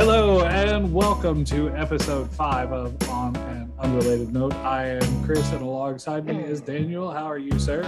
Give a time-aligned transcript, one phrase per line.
[0.00, 4.54] Hello and welcome to episode five of On an Unrelated Note.
[4.54, 7.10] I am Kris, and alongside me is Daniel.
[7.10, 7.82] How are you, sir?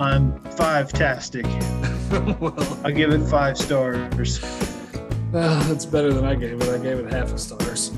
[0.00, 1.44] I'm five tastic.
[2.40, 4.42] well, I give it five stars.
[5.34, 6.68] uh, that's better than I gave it.
[6.70, 7.76] I gave it half a star.
[7.76, 7.92] So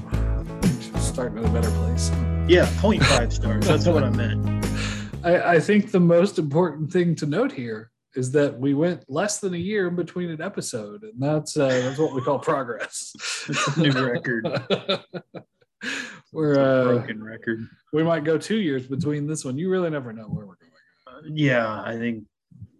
[0.98, 2.10] starting at a better place.
[2.48, 3.68] Yeah, 0.5 stars.
[3.68, 4.66] That's what I meant.
[5.22, 9.40] I, I think the most important thing to note here is that we went less
[9.40, 13.12] than a year in between an episode, and that's uh, that's what we call progress.
[13.76, 14.46] New record.
[16.32, 17.68] We're uh, Broken record.
[17.92, 19.58] we might go two years between this one.
[19.58, 20.72] You really never know where we're going.
[21.06, 22.24] Uh, yeah, I think.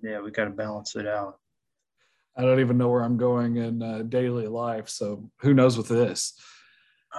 [0.03, 1.39] Yeah, we got to balance it out.
[2.37, 5.89] I don't even know where I'm going in uh, daily life, so who knows with
[5.89, 6.35] this?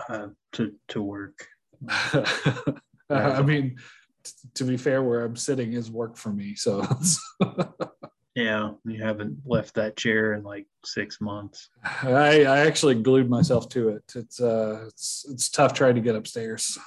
[0.10, 1.48] Uh, to to work.
[3.10, 3.76] I mean,
[4.24, 6.56] t- to be fair, where I'm sitting is work for me.
[6.56, 6.82] So
[8.36, 11.70] Yeah, you haven't left that chair in like six months.
[11.84, 14.12] I, I actually glued myself to it.
[14.16, 16.78] It's uh, it's it's tough trying to get upstairs.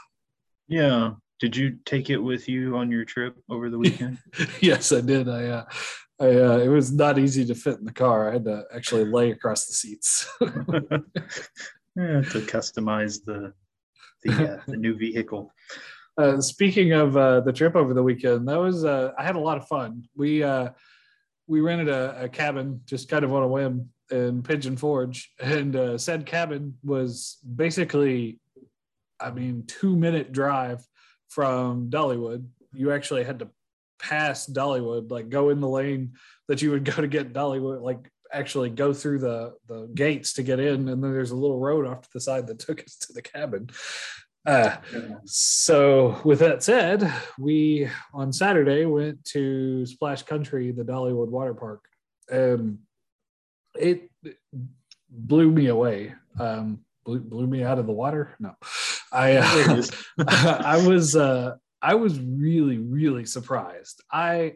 [0.67, 1.13] Yeah.
[1.39, 4.19] Did you take it with you on your trip over the weekend?
[4.61, 5.29] yes, I did.
[5.29, 5.65] I uh,
[6.19, 8.31] I uh, it was not easy to fit in the car.
[8.31, 10.27] I had to actually lay across the seats.
[10.41, 10.49] yeah,
[12.23, 13.53] to customize the
[14.25, 15.53] the, uh, the new vehicle.
[16.19, 19.41] Uh, speaking of uh, the trip over the weekend, that was uh, I had a
[19.41, 20.05] lot of fun.
[20.17, 20.71] We uh,
[21.47, 25.75] we rented a, a cabin just kind of on a whim in Pigeon Forge, and
[25.75, 28.39] uh, said cabin was basically,
[29.19, 30.85] I mean, two minute drive
[31.29, 32.47] from Dollywood.
[32.73, 33.49] You actually had to
[33.99, 36.13] pass Dollywood, like go in the lane
[36.49, 40.43] that you would go to get Dollywood, like actually go through the the gates to
[40.43, 42.97] get in, and then there's a little road off to the side that took us
[42.97, 43.71] to the cabin.
[44.47, 44.77] Uh,
[45.25, 51.85] so with that said, we on Saturday went to Splash Country, the Dollywood water park.
[52.31, 52.79] and
[53.79, 54.11] it
[55.11, 56.15] blew me away.
[56.39, 58.35] Um, blew, blew me out of the water.
[58.39, 58.55] No,
[59.13, 59.83] I uh.
[60.29, 64.03] I was uh, I was really really surprised.
[64.13, 64.55] I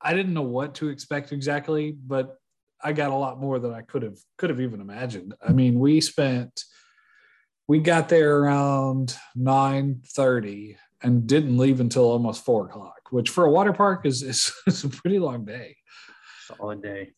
[0.00, 2.36] I didn't know what to expect exactly, but
[2.82, 5.34] I got a lot more than I could have could have even imagined.
[5.46, 6.64] I mean, we spent
[7.68, 13.50] we got there around 9.30 and didn't leave until almost four o'clock, which for a
[13.50, 15.76] water park is, is, is a pretty long day.
[16.46, 17.12] Solid day.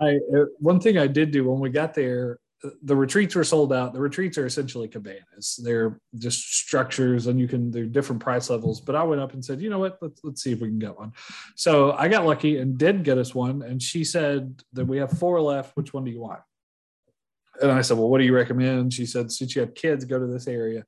[0.00, 2.38] I uh, one thing I did do when we got there,
[2.82, 3.92] the retreats were sold out.
[3.92, 5.60] The retreats are essentially cabanas.
[5.62, 8.80] They're just structures, and you can they're different price levels.
[8.80, 10.78] But I went up and said, you know what, let's let's see if we can
[10.78, 11.12] get one.
[11.54, 13.60] So I got lucky and did get us one.
[13.60, 15.76] And she said that we have four left.
[15.76, 16.40] Which one do you want?
[17.60, 18.92] And I said, well, what do you recommend?
[18.94, 20.84] She said, since you have kids, go to this area.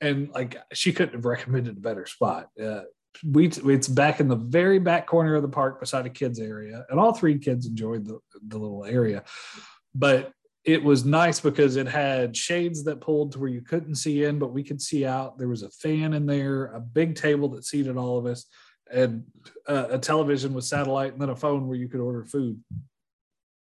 [0.00, 2.48] And like she couldn't have recommended a better spot.
[2.60, 2.82] Uh,
[3.24, 6.84] we it's back in the very back corner of the park beside a kids area
[6.90, 9.24] and all three kids enjoyed the, the little area
[9.94, 10.32] but
[10.64, 14.38] it was nice because it had shades that pulled to where you couldn't see in
[14.38, 17.64] but we could see out there was a fan in there a big table that
[17.64, 18.46] seated all of us
[18.92, 19.24] and
[19.66, 22.60] uh, a television with satellite and then a phone where you could order food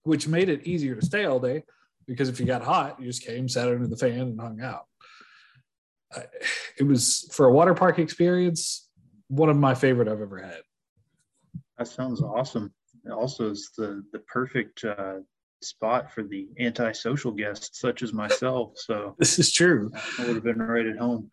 [0.04, 1.64] which made it easier to stay all day
[2.08, 4.86] because if you got hot you just came sat under the fan and hung out
[6.78, 8.86] it was for a water park experience
[9.28, 10.62] one of my favorite I've ever had.
[11.78, 12.74] That sounds awesome.
[13.06, 15.18] It also is the the perfect uh,
[15.62, 18.74] spot for the antisocial guests such as myself.
[18.76, 19.92] So This is true.
[20.20, 21.30] I would have been right at home.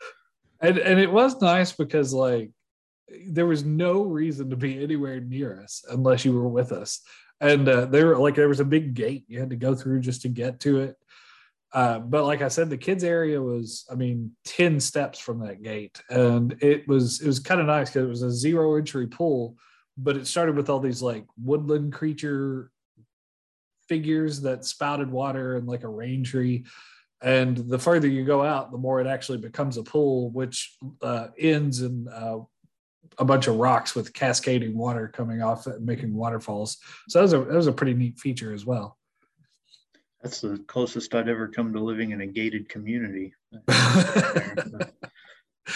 [0.60, 2.50] And and it was nice because like
[3.26, 7.00] there was no reason to be anywhere near us unless you were with us.
[7.42, 10.00] And uh, there were like there was a big gate you had to go through
[10.00, 10.96] just to get to it.
[11.72, 15.62] Uh, but like I said, the kids area was, I mean, 10 steps from that
[15.62, 16.00] gate.
[16.08, 19.56] And it was it was kind of nice because it was a zero entry pool,
[19.98, 22.70] but it started with all these like woodland creature
[23.88, 26.64] figures that spouted water and like a rain tree.
[27.22, 31.28] And the further you go out, the more it actually becomes a pool, which uh,
[31.38, 32.38] ends in uh,
[33.18, 36.78] a bunch of rocks with cascading water coming off it and making waterfalls.
[37.08, 38.98] So that was a that was a pretty neat feature as well.
[40.22, 43.34] That's the closest I'd ever come to living in a gated community.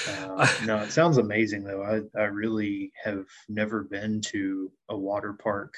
[0.09, 1.83] Uh, no, it sounds amazing though.
[1.83, 5.75] I, I really have never been to a water park.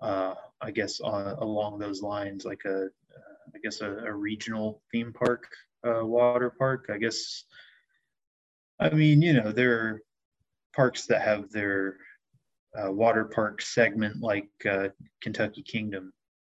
[0.00, 2.88] Uh, I guess uh, along those lines, like a, uh,
[3.54, 5.48] I guess a, a regional theme park,
[5.86, 6.90] uh, water park.
[6.92, 7.44] I guess.
[8.78, 10.02] I mean, you know, there are
[10.74, 11.96] parks that have their
[12.78, 14.88] uh, water park segment, like uh,
[15.20, 16.12] Kentucky Kingdom.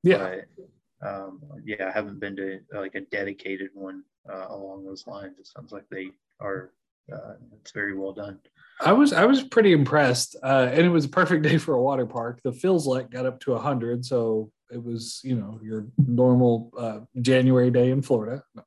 [0.03, 0.17] yeah.
[0.57, 0.67] But,
[1.03, 5.39] um, yeah, I haven't been to like a dedicated one uh, along those lines.
[5.39, 6.71] It sounds like they are.
[7.11, 8.39] Uh, it's very well done.
[8.79, 11.81] I was I was pretty impressed, uh, and it was a perfect day for a
[11.81, 12.39] water park.
[12.43, 16.99] The feels like got up to hundred, so it was you know your normal uh,
[17.21, 18.43] January day in Florida.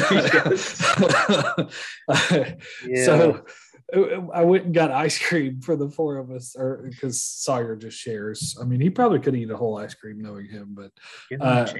[2.86, 3.04] yeah.
[3.04, 3.44] So
[3.92, 7.98] I went and got ice cream for the four of us, or because Sawyer just
[7.98, 8.56] shares.
[8.60, 10.92] I mean, he probably could eat a whole ice cream knowing him, but
[11.38, 11.70] uh,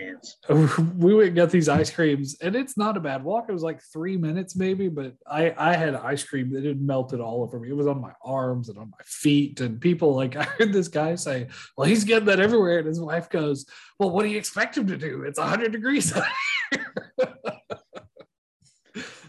[0.97, 3.47] we went and got these ice creams, and it's not a bad walk.
[3.49, 7.21] It was like three minutes maybe, but I I had ice cream that had melted
[7.21, 7.71] all over me.
[7.71, 10.89] It was on my arms and on my feet, and people like I heard this
[10.89, 11.49] guy say,
[11.79, 13.65] "Well, he's getting that everywhere," and his wife goes,
[13.99, 15.23] "Well, what do you expect him to do?
[15.23, 16.13] It's hundred degrees."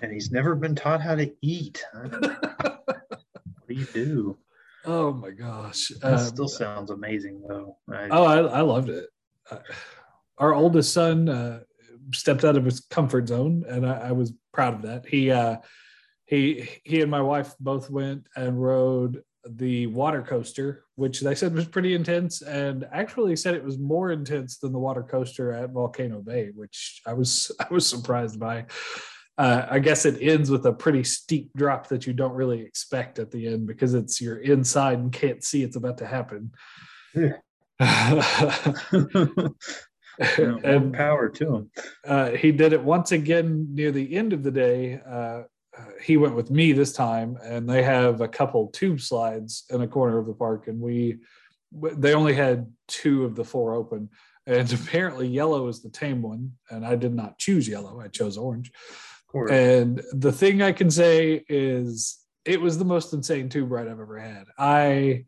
[0.01, 1.81] and he's never been taught how to eat.
[3.75, 4.37] What do you do?
[4.85, 5.89] Oh my gosh!
[6.01, 7.77] That um, still sounds amazing, though.
[7.91, 9.05] I, oh, I, I loved it.
[9.49, 9.59] Uh,
[10.37, 11.61] our oldest son uh,
[12.13, 15.05] stepped out of his comfort zone, and I, I was proud of that.
[15.05, 15.57] He uh,
[16.25, 21.53] he he and my wife both went and rode the water coaster, which they said
[21.53, 25.71] was pretty intense, and actually said it was more intense than the water coaster at
[25.71, 28.65] Volcano Bay, which I was I was surprised by
[29.37, 33.19] uh, I guess it ends with a pretty steep drop that you don't really expect
[33.19, 36.51] at the end because it's you're inside and can't see it's about to happen.
[37.15, 37.33] Yeah.
[40.19, 41.71] and power to him.
[42.05, 44.99] Uh, he did it once again near the end of the day.
[45.05, 45.43] Uh,
[45.75, 49.81] uh, he went with me this time, and they have a couple tube slides in
[49.81, 51.17] a corner of the park, and we
[51.71, 54.09] they only had two of the four open,
[54.45, 58.37] and apparently yellow is the tame one, and I did not choose yellow; I chose
[58.37, 58.71] orange.
[59.33, 63.99] And the thing I can say is it was the most insane tube ride I've
[63.99, 64.45] ever had.
[64.57, 65.25] I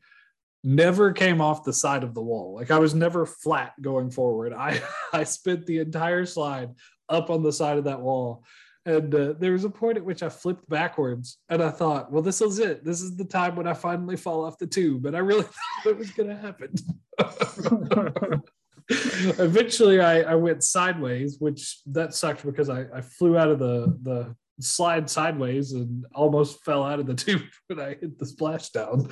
[0.63, 2.56] never came off the side of the wall.
[2.56, 4.54] Like I was never flat going forward.
[4.54, 4.81] I
[5.13, 6.72] I spent the entire slide
[7.10, 8.44] up on the side of that wall.
[8.88, 12.22] And uh, there was a point at which I flipped backwards and I thought, well,
[12.22, 12.86] this is it.
[12.86, 15.07] This is the time when I finally fall off the tube.
[15.07, 15.44] And I really
[15.84, 16.75] thought it was going to happen.
[18.90, 23.98] eventually I, I went sideways, which that sucked because I, I flew out of the,
[24.04, 29.08] the slide sideways and almost fell out of the tube when I hit the splashdown.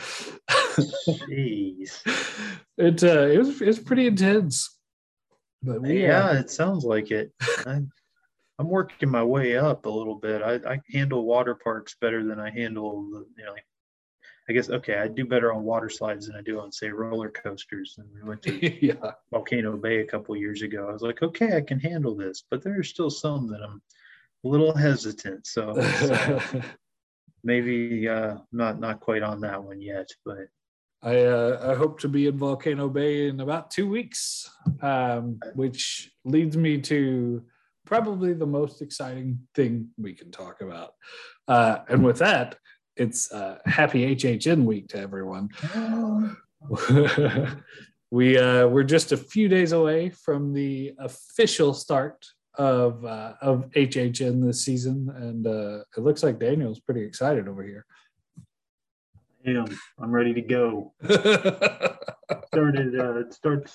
[1.28, 2.02] Jeez.
[2.78, 4.78] it uh, it was it was pretty intense.
[5.62, 7.32] But we, yeah, uh, it sounds like it.
[7.66, 7.80] I,
[8.60, 10.42] am working my way up a little bit.
[10.42, 13.66] I, I handle water parks better than I handle the you know like
[14.50, 17.30] I guess okay, I do better on water slides than I do on say roller
[17.30, 17.96] coasters.
[17.98, 19.12] And we went to yeah.
[19.32, 20.88] Volcano Bay a couple years ago.
[20.90, 23.82] I was like, okay, I can handle this, but there are still some that I'm
[24.44, 25.48] a little hesitant.
[25.48, 26.62] So, so
[27.44, 30.48] maybe uh, not not quite on that one yet, but
[31.02, 34.50] I uh, I hope to be in Volcano Bay in about two weeks,
[34.82, 37.44] um, which leads me to
[37.86, 40.94] probably the most exciting thing we can talk about.
[41.48, 42.58] Uh, and with that,
[42.96, 45.50] it's uh, happy HHN week to everyone.
[48.12, 52.26] we uh, we're just a few days away from the official start
[52.56, 57.64] of uh, of HHN this season, and uh, it looks like Daniel's pretty excited over
[57.64, 57.86] here.
[59.46, 59.66] I am.
[60.00, 60.94] I'm ready to go.
[62.54, 63.00] Started.
[63.00, 63.74] Uh, it starts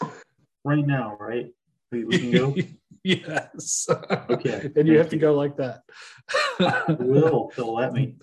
[0.65, 1.53] right now, right?
[1.91, 2.55] We, we can go.
[3.03, 3.89] yes.
[4.31, 4.71] Okay.
[4.77, 5.83] and you have to go like that.
[6.61, 7.51] I will.
[7.57, 8.17] They'll let me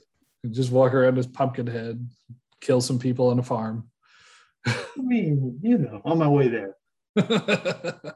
[0.52, 2.08] just walk around as Pumpkinhead,
[2.62, 3.90] kill some people on a farm.
[4.66, 6.76] I mean, you know, on my way there.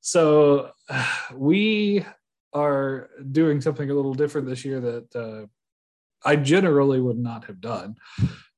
[0.00, 0.70] so
[1.34, 2.04] we
[2.52, 5.46] are doing something a little different this year that uh,
[6.24, 7.96] I generally would not have done.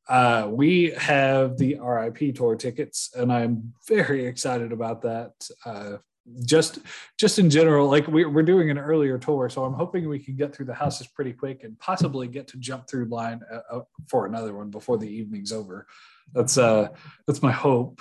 [0.08, 5.32] Uh, we have the RIP tour tickets, and I'm very excited about that.
[5.64, 5.98] Uh,
[6.44, 6.78] just
[7.18, 10.36] just in general like we, we're doing an earlier tour so i'm hoping we can
[10.36, 13.80] get through the houses pretty quick and possibly get to jump through line uh, uh,
[14.06, 15.86] for another one before the evening's over.
[16.32, 16.88] That's uh
[17.26, 18.00] that's my hope.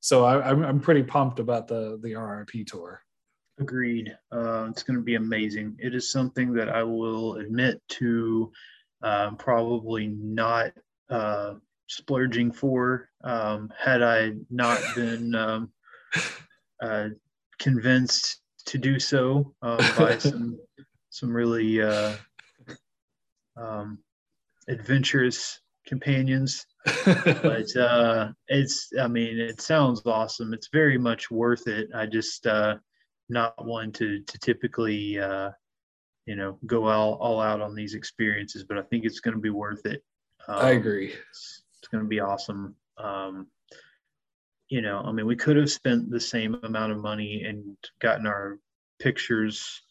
[0.00, 3.02] So I, am I'm, I'm pretty pumped about the the rip tour.
[3.58, 4.16] Agreed.
[4.32, 5.76] Uh, it's going to be amazing.
[5.80, 8.52] It is something that i will admit to
[9.02, 10.72] uh, probably not
[11.10, 11.54] uh,
[11.88, 13.08] splurging for.
[13.24, 15.72] Um, had i not been um,
[16.80, 17.08] uh,
[17.58, 20.58] convinced to do so uh, by some
[21.10, 22.14] some really uh,
[23.56, 23.98] um,
[24.68, 26.66] adventurous companions.
[27.04, 30.54] but uh, it's I mean it sounds awesome.
[30.54, 31.88] It's very much worth it.
[31.94, 32.76] I just uh,
[33.28, 35.50] not one to to typically uh,
[36.26, 39.40] you know go all, all out on these experiences, but I think it's going to
[39.40, 40.02] be worth it.
[40.46, 41.12] Um, I agree.
[41.30, 42.74] It's, it's going to be awesome.
[42.96, 43.48] Um,
[44.68, 48.26] you know, I mean, we could have spent the same amount of money and gotten
[48.26, 48.58] our
[48.98, 49.82] pictures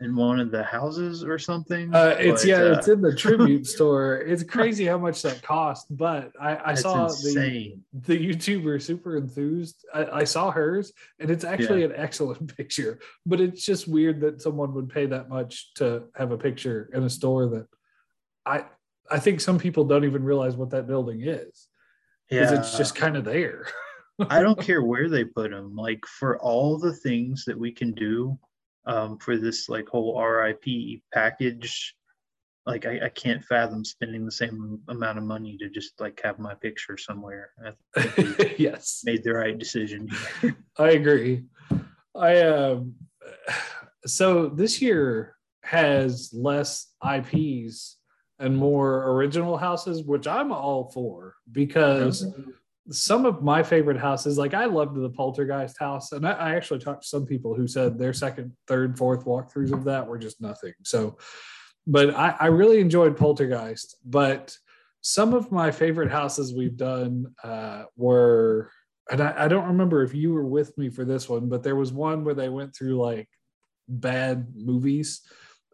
[0.00, 1.94] in one of the houses or something.
[1.94, 4.16] Uh, it's but, yeah, uh, it's in the tribute store.
[4.16, 5.86] It's crazy how much that cost.
[5.90, 7.82] But I, I saw insane.
[7.92, 9.84] the the YouTuber super enthused.
[9.92, 11.86] I, I saw hers, and it's actually yeah.
[11.86, 12.98] an excellent picture.
[13.26, 17.04] But it's just weird that someone would pay that much to have a picture in
[17.04, 17.66] a store that
[18.46, 18.64] I
[19.10, 21.68] I think some people don't even realize what that building is.
[22.28, 22.58] Because yeah.
[22.58, 23.66] it's just kind of there.
[24.30, 25.74] I don't care where they put them.
[25.74, 28.38] Like for all the things that we can do
[28.86, 31.94] um, for this like whole RIP package,
[32.66, 36.38] like I, I, can't fathom spending the same amount of money to just like have
[36.38, 37.50] my picture somewhere.
[38.56, 40.08] yes, made the right decision.
[40.78, 41.44] I agree.
[42.14, 42.94] I um,
[44.06, 47.98] so this year has less IPs
[48.38, 52.26] and more original houses, which I'm all for because
[52.90, 56.80] some of my favorite houses, like I loved the Poltergeist house, and I, I, actually
[56.80, 60.40] talked to some people who said their second, third, fourth walkthroughs of that were just
[60.40, 60.74] nothing.
[60.82, 61.16] So,
[61.86, 63.96] but I, I really enjoyed Poltergeist.
[64.04, 64.56] But
[65.00, 68.70] some of my favorite houses we've done uh, were,
[69.10, 71.76] and I, I don't remember if you were with me for this one, but there
[71.76, 73.28] was one where they went through like
[73.88, 75.22] bad movies,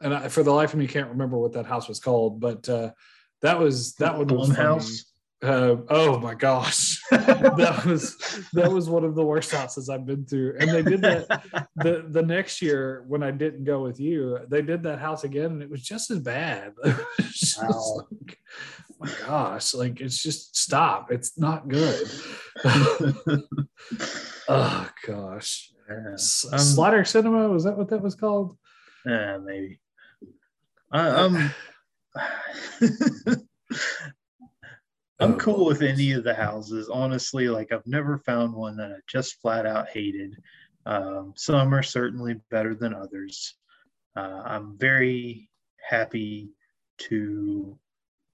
[0.00, 2.68] and I, for the life of me, can't remember what that house was called, but
[2.68, 2.92] uh,
[3.42, 5.09] that was that one was house.
[5.42, 8.16] Uh, oh my gosh, that was
[8.52, 10.56] that was one of the worst houses I've been through.
[10.58, 14.38] And they did that the the next year when I didn't go with you.
[14.48, 16.74] They did that house again, and it was just as bad.
[16.84, 16.94] wow.
[17.62, 18.38] Like,
[18.90, 21.10] oh my gosh, like it's just stop.
[21.10, 22.06] It's not good.
[24.46, 26.10] oh gosh, yeah.
[26.52, 28.58] um, Slider Cinema was that what that was called?
[29.06, 29.80] Yeah, maybe.
[30.92, 31.50] Uh, um.
[35.20, 37.48] I'm cool with any of the houses, honestly.
[37.48, 40.36] Like I've never found one that I just flat out hated.
[40.86, 43.54] Um, some are certainly better than others.
[44.16, 45.50] Uh, I'm very
[45.88, 46.50] happy
[46.98, 47.78] to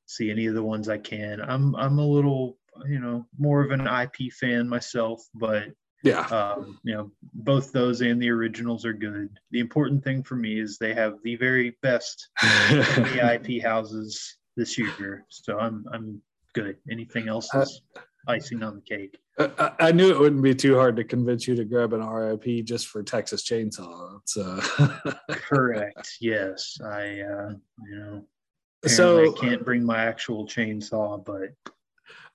[0.07, 1.40] see any of the ones I can.
[1.40, 5.69] I'm I'm a little, you know, more of an IP fan myself, but
[6.02, 9.31] yeah, um, you know, both those and the originals are good.
[9.50, 12.28] The important thing for me is they have the very best
[12.71, 15.25] IP houses this year.
[15.28, 16.23] So I'm I'm
[16.57, 16.77] good.
[16.91, 19.19] Anything else uh, is uh, icing on the cake.
[19.39, 22.65] I, I, knew it wouldn't be too hard to convince you to grab an RIP
[22.65, 24.21] just for Texas Chainsaw.
[24.25, 24.59] So
[25.31, 26.17] correct.
[26.21, 27.53] Yes, I uh,
[27.85, 28.25] you know.
[28.87, 31.51] So I can't bring my actual chainsaw, but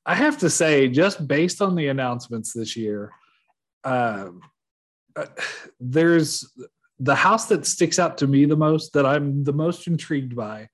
[0.06, 3.12] I have to say, just based on the announcements this year,
[3.84, 4.42] um,
[5.16, 5.28] uh,
[5.80, 6.52] there's
[7.00, 10.68] the house that sticks out to me the most that I'm the most intrigued by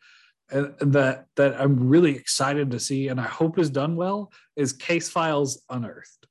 [0.49, 5.09] that that I'm really excited to see, and I hope is done well, is Case
[5.09, 6.27] Files Unearthed.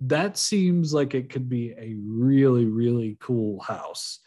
[0.00, 4.20] That seems like it could be a really really cool house.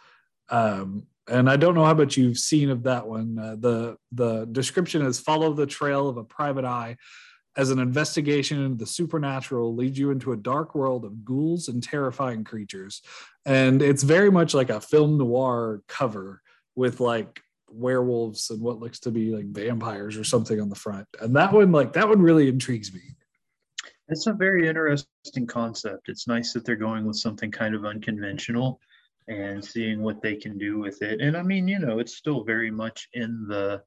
[0.50, 3.40] Um, and I don't know how much you've seen of that one.
[3.40, 6.98] Uh, the the description is follow the trail of a private eye
[7.58, 11.84] as an investigation into the supernatural leads you into a dark world of ghouls and
[11.84, 13.02] terrifying creatures.
[13.46, 16.42] And it's very much like a film noir cover
[16.76, 17.42] with like
[17.74, 21.08] werewolves and what looks to be like vampires or something on the front.
[21.20, 23.01] And that one, like that one really intrigues me.
[24.10, 26.10] It's a very interesting concept.
[26.10, 28.80] It's nice that they're going with something kind of unconventional
[29.28, 31.22] and seeing what they can do with it.
[31.22, 33.82] And I mean, you know, it's still very much in the,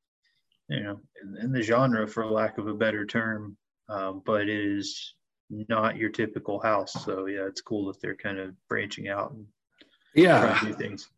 [0.69, 3.57] you know, in, in the genre, for lack of a better term,
[3.91, 5.15] um, but it is
[5.51, 7.05] not your typical house.
[7.05, 9.47] So yeah, it's cool that they're kind of branching out and
[10.15, 11.11] yeah, things.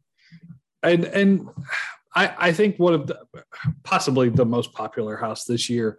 [0.83, 1.49] And and
[2.17, 3.21] I, I think one of the
[3.85, 5.99] possibly the most popular house this year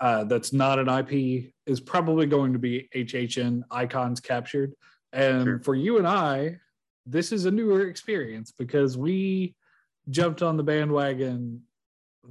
[0.00, 4.72] uh, that's not an IP is probably going to be HHN Icons Captured.
[5.12, 5.60] And sure.
[5.60, 6.58] for you and I,
[7.06, 9.54] this is a newer experience because we
[10.08, 11.62] jumped on the bandwagon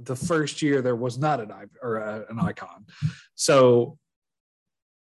[0.02, 2.84] the first year there was not an or a, uh, an icon.
[3.36, 3.96] So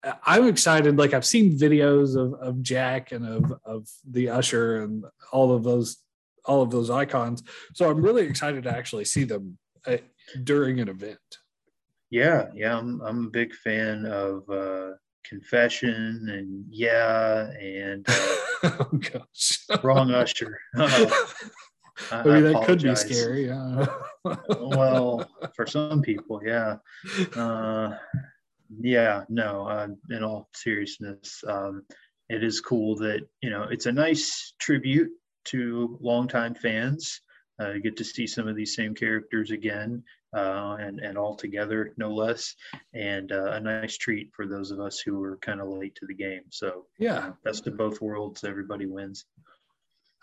[0.03, 0.99] uh, I'm excited.
[0.99, 5.65] Like I've seen videos of, of Jack and of, of the Usher and all of
[5.65, 6.04] those
[6.45, 7.43] all of those icons.
[7.75, 9.99] So I'm really excited to actually see them uh,
[10.43, 11.19] during an event.
[12.11, 14.91] Yeah, yeah, I'm I'm a big fan of uh,
[15.25, 20.59] Confession and yeah, and uh, oh wrong Usher.
[20.77, 23.47] I, I mean, that could be scary.
[23.47, 23.87] Yeah.
[24.61, 26.77] well, for some people, yeah.
[27.37, 27.97] Uh,
[28.81, 29.67] yeah, no.
[29.67, 31.85] Uh, in all seriousness, um,
[32.29, 35.11] it is cool that you know it's a nice tribute
[35.45, 37.21] to longtime fans.
[37.61, 40.03] Uh, get to see some of these same characters again
[40.35, 42.55] uh, and, and all together, no less.
[42.93, 46.07] And uh, a nice treat for those of us who were kind of late to
[46.07, 46.43] the game.
[46.51, 48.43] So, yeah, best of both worlds.
[48.45, 49.25] Everybody wins.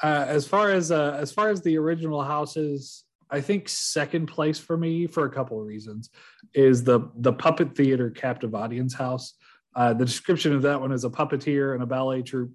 [0.04, 4.60] Uh, as far as uh, as far as the original houses, I think second place
[4.60, 6.10] for me for a couple of reasons
[6.54, 9.36] is the the puppet theater captive audience house.
[9.74, 12.52] Uh, the description of that one is a puppeteer and a ballet troupe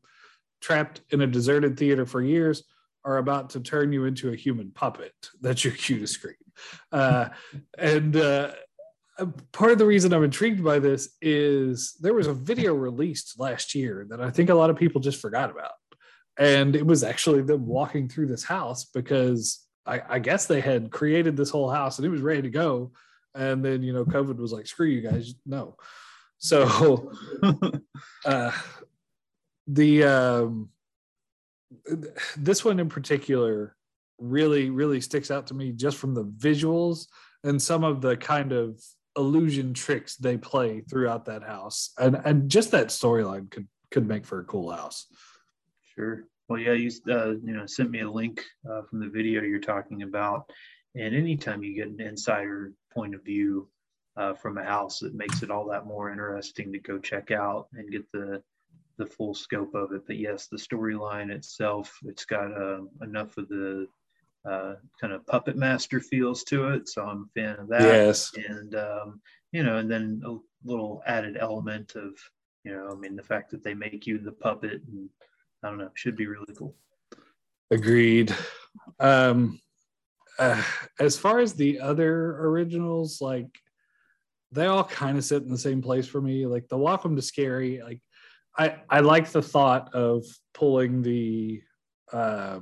[0.61, 2.65] trapped in a deserted theater for years
[3.05, 6.35] are about to turn you into a human puppet That's your cue to scream.
[6.91, 7.29] Uh,
[7.79, 8.53] and uh,
[9.53, 13.75] part of the reason I'm intrigued by this is there was a video released last
[13.75, 15.73] year that I think a lot of people just forgot about.
[16.39, 20.91] And it was actually them walking through this house because I, I guess they had
[20.91, 22.93] created this whole house and it was ready to go.
[23.35, 25.77] And then, you know, COVID was like, screw you guys, no.
[26.39, 27.13] So
[28.25, 28.53] uh,
[29.67, 30.71] the um,
[32.37, 33.77] this one in particular
[34.19, 37.07] really, really sticks out to me just from the visuals
[37.45, 38.81] and some of the kind of
[39.17, 41.91] illusion tricks they play throughout that house.
[41.99, 45.07] And and just that storyline could could make for a cool house.
[45.95, 46.25] Sure.
[46.49, 49.59] Well, yeah, you uh, you know sent me a link uh, from the video you're
[49.59, 50.51] talking about,
[50.95, 53.69] and anytime you get an insider point of view
[54.17, 57.67] uh, from a house, it makes it all that more interesting to go check out
[57.73, 58.43] and get the
[58.99, 60.07] the full scope of it.
[60.07, 63.87] But yes, the storyline itself, it's got uh, enough of the
[64.49, 67.83] uh, kind of puppet master feels to it, so I'm a fan of that.
[67.83, 69.21] Yes, and um,
[69.53, 72.13] you know, and then a little added element of
[72.67, 75.09] you know, I mean, the fact that they make you the puppet and
[75.63, 76.75] I don't know, should be really cool.
[77.71, 78.35] Agreed.
[78.99, 79.61] Um,
[80.39, 80.63] uh,
[80.99, 83.47] as far as the other originals, like
[84.51, 86.47] they all kind of sit in the same place for me.
[86.47, 88.01] Like the Welcome to Scary, like
[88.59, 91.63] I I like the thought of pulling the
[92.13, 92.61] uh,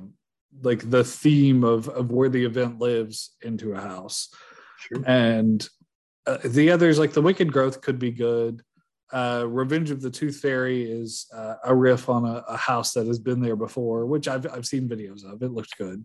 [0.61, 4.33] like the theme of of where the event lives into a house,
[4.79, 5.03] sure.
[5.05, 5.67] and
[6.27, 8.63] uh, the others like the Wicked Growth could be good
[9.13, 13.07] uh, Revenge of the Tooth Fairy is uh, a riff on a, a, house that
[13.07, 15.41] has been there before, which I've I've seen videos of.
[15.43, 16.03] It looks good.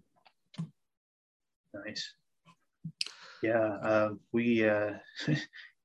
[1.72, 2.12] Nice.
[3.42, 4.92] Yeah, uh, we uh,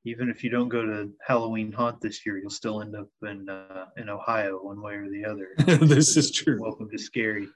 [0.05, 3.49] even if you don't go to Halloween Haunt this year, you'll still end up in
[3.49, 5.49] uh, in Ohio one way or the other.
[5.85, 6.61] this is true.
[6.61, 7.47] Welcome to Scary.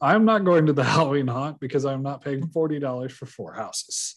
[0.00, 3.52] I'm not going to the Halloween Haunt because I'm not paying forty dollars for four
[3.52, 4.14] houses.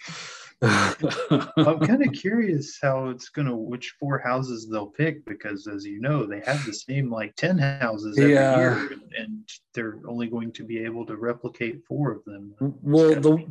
[0.62, 6.00] I'm kind of curious how it's gonna which four houses they'll pick because as you
[6.00, 8.58] know they have the same like 10 houses every yeah.
[8.58, 12.56] year and, and, they're only going to be able to replicate four of them.
[12.82, 13.46] Well the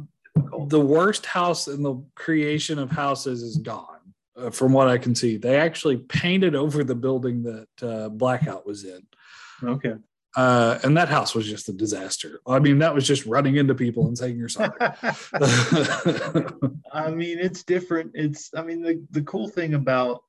[0.66, 3.93] the worst house in the creation of houses is gone.
[4.36, 8.66] Uh, from what I can see, they actually painted over the building that uh, Blackout
[8.66, 9.06] was in.
[9.62, 9.94] Okay.
[10.36, 12.40] Uh, and that house was just a disaster.
[12.46, 14.72] I mean, that was just running into people and saying you're sorry.
[16.92, 18.10] I mean, it's different.
[18.14, 20.24] It's, I mean, the, the cool thing about,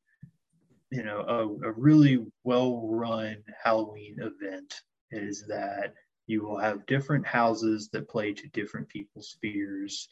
[0.92, 4.76] you know, a, a really well run Halloween event
[5.10, 5.94] is that
[6.28, 10.08] you will have different houses that play to different people's fears.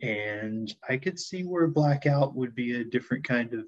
[0.00, 3.64] And I could see where Blackout would be a different kind of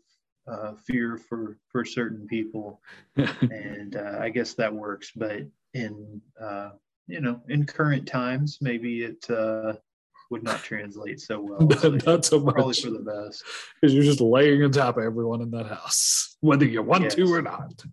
[0.46, 2.80] uh, fear for for certain people,
[3.16, 5.10] and uh, I guess that works.
[5.14, 5.42] But
[5.74, 6.70] in uh,
[7.06, 9.74] you know in current times maybe it uh,
[10.30, 13.44] would not translate so well so not so much probably for the best
[13.80, 17.14] because you're just laying on top of everyone in that house whether you want yes.
[17.14, 17.84] to or not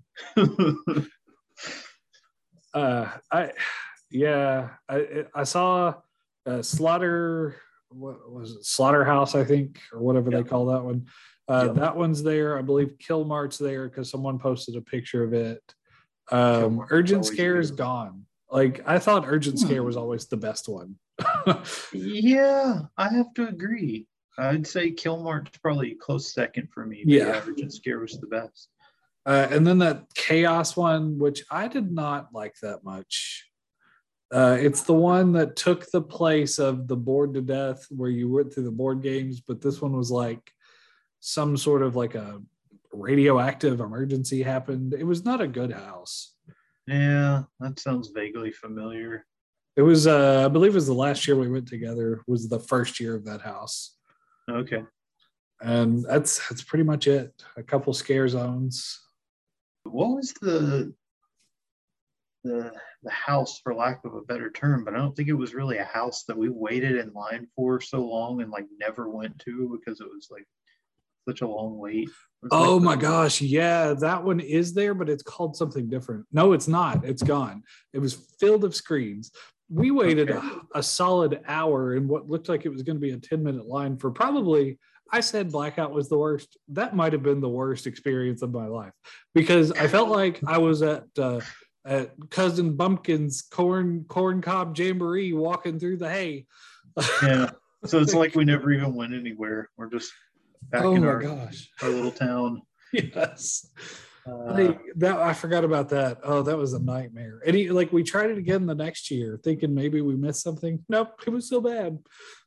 [2.73, 3.51] uh i
[4.11, 5.93] yeah i i saw
[6.45, 7.55] a slaughter
[7.89, 10.43] what was it slaughterhouse i think or whatever yep.
[10.43, 11.05] they call that one
[11.49, 11.75] uh, yep.
[11.75, 15.61] that one's there i believe killmart's there because someone posted a picture of it
[16.31, 18.25] um, Urgent Scare is gone.
[18.51, 20.01] Like I thought Urgent Scare was hmm.
[20.01, 20.95] always the best one.
[21.93, 24.07] yeah, I have to agree.
[24.37, 27.03] I'd say Killmart's probably close second for me.
[27.05, 27.27] Yeah.
[27.27, 28.69] yeah, Urgent Scare was the best.
[29.25, 33.49] Uh, and then that Chaos one, which I did not like that much.
[34.31, 38.29] Uh, it's the one that took the place of the board to Death, where you
[38.29, 40.51] went through the board games, but this one was like
[41.19, 42.41] some sort of like a
[42.91, 44.93] radioactive emergency happened.
[44.93, 46.33] It was not a good house.
[46.87, 49.25] Yeah, that sounds vaguely familiar.
[49.75, 52.21] It was, uh, I believe, it was the last year we went together.
[52.27, 53.95] Was the first year of that house.
[54.49, 54.83] Okay.
[55.61, 57.33] And that's that's pretty much it.
[57.57, 58.99] A couple scare zones.
[59.83, 60.93] What was the
[62.43, 62.71] the
[63.03, 64.83] the house, for lack of a better term?
[64.83, 67.81] But I don't think it was really a house that we waited in line for
[67.81, 70.47] so long and like never went to because it was like
[71.27, 72.09] such a long wait.
[72.51, 76.25] Oh like my gosh, yeah, that one is there, but it's called something different.
[76.31, 77.03] No, it's not.
[77.03, 77.63] It's gone.
[77.93, 79.31] It was filled of screens.
[79.69, 80.47] We waited okay.
[80.73, 83.43] a, a, solid hour in what looked like it was going to be a 10
[83.43, 84.79] minute line for probably,
[85.11, 86.57] I said blackout was the worst.
[86.69, 88.93] That might have been the worst experience of my life
[89.35, 91.41] because I felt like I was at uh,
[91.87, 96.45] at cousin Bumpkin's corn corn cob jamboree walking through the hay.
[97.23, 97.51] yeah.
[97.85, 99.69] So it's like we never even went anywhere.
[99.77, 100.11] We're just
[100.69, 101.69] back oh in our, gosh.
[101.81, 102.61] our little town.
[102.93, 103.69] Yes.
[104.27, 106.19] Uh, Hey, that I forgot about that.
[106.23, 107.39] Oh, that was a nightmare.
[107.45, 110.83] And he, like we tried it again the next year, thinking maybe we missed something.
[110.89, 111.97] Nope, it was so bad.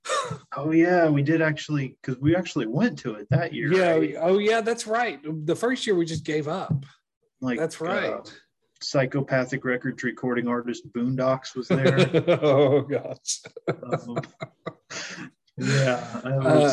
[0.56, 3.72] oh yeah, we did actually because we actually went to it that year.
[3.72, 3.92] yeah.
[3.92, 4.14] right?
[4.20, 5.20] Oh yeah, that's right.
[5.46, 6.84] The first year we just gave up.
[7.40, 8.40] like That's uh, right.
[8.82, 12.08] Psychopathic records recording artist Boondox was there.
[12.42, 13.40] oh gosh.
[13.68, 14.18] Um,
[15.56, 16.72] yeah, Uh,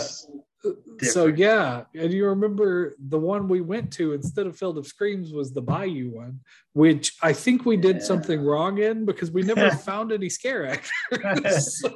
[1.03, 5.31] So yeah, and you remember the one we went to instead of Field of Screams
[5.31, 6.39] was the Bayou one,
[6.73, 8.03] which I think we did Yeah.
[8.03, 10.91] something wrong in because we never found any scare actors.
[11.81, 11.95] So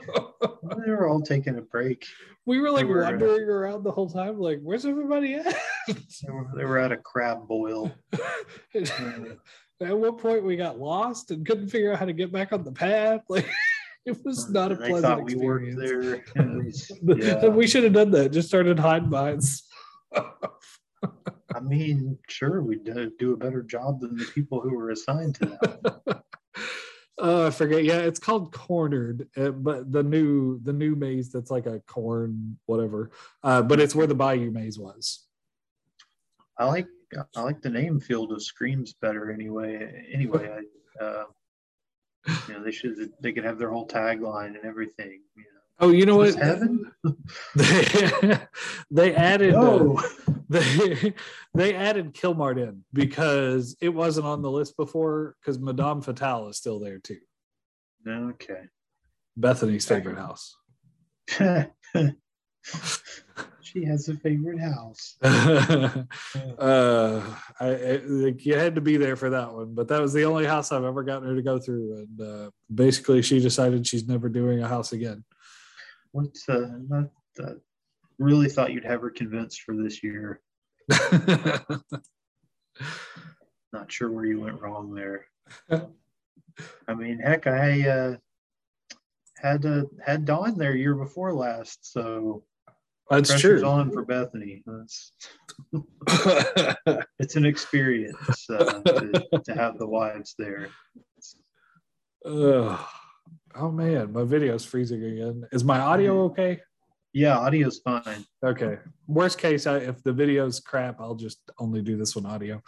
[0.86, 2.06] they were all taking a break.
[2.46, 5.46] we were like were- wandering around the whole time, like, where's everybody at?
[5.88, 7.92] They were, they were at a crab boil.
[9.82, 12.64] At one point we got lost and couldn't figure out how to get back on
[12.64, 13.22] the path.
[13.30, 13.50] Like
[14.06, 15.80] it was not a they pleasant we experience.
[15.80, 16.24] there.
[16.58, 17.48] Was- yeah.
[17.48, 18.32] we should have done that.
[18.32, 19.44] Just started hiding behind.
[20.16, 25.36] I mean, sure, we do do a better job than the people who were assigned
[25.36, 26.24] to that.
[27.24, 27.84] Oh, I forget.
[27.84, 32.58] Yeah, it's called Cornered, uh, but the new the new maze that's like a corn
[32.66, 33.12] whatever.
[33.44, 35.28] Uh, but it's where the Bayou maze was.
[36.58, 36.88] I like
[37.36, 40.06] I like the name Field of Screams better anyway.
[40.14, 40.50] Anyway,
[41.00, 41.24] I, uh,
[42.48, 45.22] you know, they should they could have their whole tagline and everything.
[45.36, 46.36] You know, Oh, you know what?
[46.36, 46.92] heaven?
[47.56, 48.38] they,
[48.92, 49.96] they added uh,
[50.50, 51.14] they
[51.56, 56.58] they added Killmart in because it wasn't on the list before because Madame Fatale is
[56.58, 57.18] still there too.
[58.08, 58.62] Okay.
[59.36, 60.56] Bethany's favorite house.
[63.62, 65.18] she has a favorite house.
[65.24, 67.22] uh,
[67.60, 68.02] I,
[68.38, 70.84] you had to be there for that one, but that was the only house I've
[70.84, 74.68] ever gotten her to go through, and uh, basically she decided she's never doing a
[74.68, 75.24] house again.
[76.12, 77.10] What's uh, not,
[77.42, 77.54] uh,
[78.20, 80.42] really thought you'd have her convinced for this year.
[83.74, 85.26] Not sure where you went wrong there.
[86.88, 88.18] I mean, heck, I uh,
[89.38, 92.44] had uh, had Dawn there year before last, so
[93.12, 93.70] That's pressure's true.
[93.70, 94.64] on for Bethany.
[97.20, 100.70] It's an experience uh, to, to have the wives there.
[102.26, 102.80] Ugh.
[103.56, 105.44] oh man, my video's freezing again.
[105.52, 106.62] Is my audio okay?
[107.14, 108.26] Yeah, audio's fine.
[108.44, 108.78] Okay.
[109.08, 112.62] Worst case, I, if the video's crap, I'll just only do this one audio.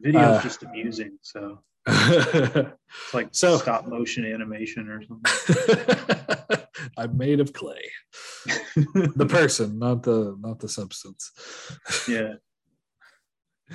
[0.00, 6.56] Video's Uh, just amusing, so it's like So- stop motion animation or something.
[7.12, 7.82] made of clay.
[8.74, 11.32] The person, not the not the substance.
[12.08, 12.34] yeah.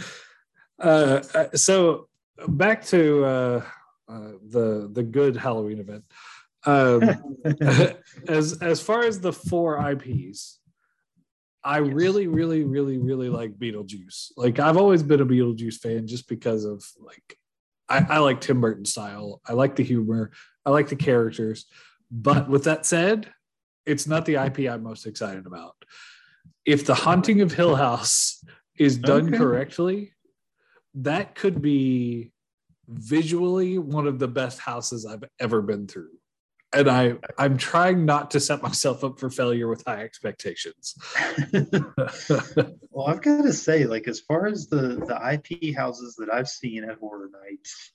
[0.80, 2.08] Uh, uh, so
[2.47, 3.63] back to uh,
[4.10, 6.04] uh, the the good Halloween event.
[6.65, 7.04] Um,
[8.28, 10.60] as as far as the four IPs,
[11.63, 11.93] I Yes.
[11.93, 14.32] really, really, really, really like Beetlejuice.
[14.38, 17.38] Like I've always been a Beetlejuice fan just because of like
[17.88, 19.41] I, I like Tim Burton style.
[19.47, 20.32] I like the humor.
[20.65, 21.67] I like the characters.
[22.12, 23.32] But with that said,
[23.86, 25.76] it's not the IP I'm most excited about.
[26.65, 28.43] If the Haunting of Hill House
[28.78, 29.38] is done Okay.
[29.38, 30.13] correctly,
[30.95, 32.32] that could be
[32.88, 36.10] visually one of the best houses I've ever been through.
[36.74, 40.95] And I, I'm trying not to set myself up for failure with high expectations.
[42.93, 46.50] Well, I've got to say, like as far as the the IP houses that I've
[46.50, 47.93] seen at Horror Nights,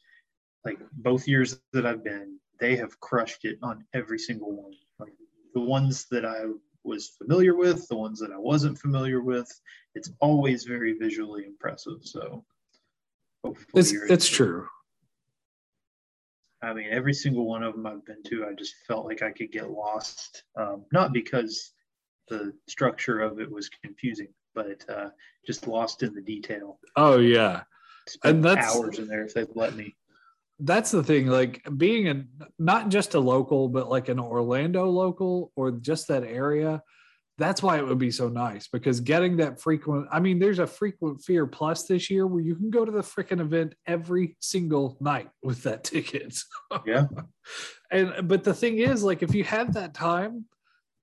[0.65, 4.73] like both years that I've been, they have crushed it on every single one.
[4.99, 5.13] Like
[5.55, 6.45] the ones that I
[6.85, 9.49] was familiar with, the ones that I wasn't familiar with,
[9.95, 11.99] it's always very visually impressive.
[12.03, 12.45] So
[13.45, 14.67] hopefully It's, it's true.
[16.63, 19.31] I mean, every single one of them I've been to, I just felt like I
[19.31, 20.45] could get lost.
[20.57, 21.73] Um, not because
[22.29, 25.11] the structure of it was confusing, but uh,
[25.47, 26.79] just lost in the detail.
[26.97, 27.63] Oh, yeah.
[28.09, 29.95] Spent And that's- hours in there if they'd let me.
[30.61, 32.25] That's the thing like being a
[32.59, 36.83] not just a local but like an orlando local or just that area
[37.39, 40.67] that's why it would be so nice because getting that frequent i mean there's a
[40.67, 44.97] frequent fear plus this year where you can go to the freaking event every single
[45.01, 46.35] night with that ticket
[46.87, 47.05] Yeah.
[47.91, 50.47] and but the thing is like if you have that time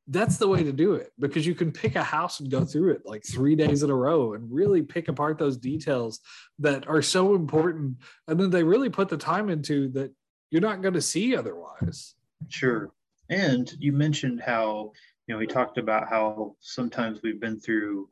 [0.08, 2.92] that's the way to do it because you can pick a house and go through
[2.92, 6.20] it like three days in a row and really pick apart those details
[6.60, 7.96] that are so important
[8.28, 10.12] and then they really put the time into that
[10.52, 12.16] you're not going to see otherwise
[12.50, 12.92] Sure.
[13.30, 14.92] And you mentioned how,
[15.28, 18.10] you know, we talked about how sometimes we've been through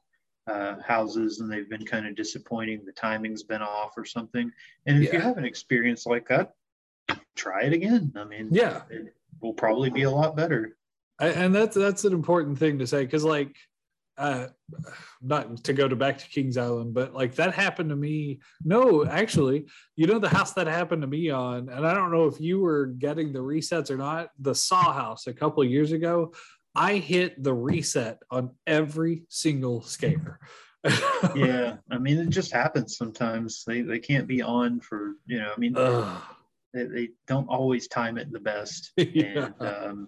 [0.48, 2.84] uh, houses and they've been kind of disappointing.
[2.86, 4.50] The timing's been off or something.
[4.86, 5.14] And if Yeah.
[5.16, 6.54] you have an experience like that,
[7.36, 8.14] try it again.
[8.16, 8.84] I mean, Yeah.
[8.90, 10.78] it will probably be a lot better.
[11.22, 13.56] And that's that's an important thing to say because like
[14.18, 14.48] uh
[15.22, 19.06] not to go to back to kings island but like that happened to me no
[19.06, 22.40] actually you know the house that happened to me on and i don't know if
[22.42, 26.34] you were getting the resets or not the saw house a couple of years ago
[26.76, 30.40] i hit the reset on every single scare
[31.36, 33.64] Yeah, I mean, it just happens sometimes.
[33.66, 35.52] They they can't be on for you know.
[35.56, 35.74] I mean,
[36.74, 38.92] they, they don't always time it the best.
[38.98, 39.50] Yeah.
[39.60, 40.08] and um,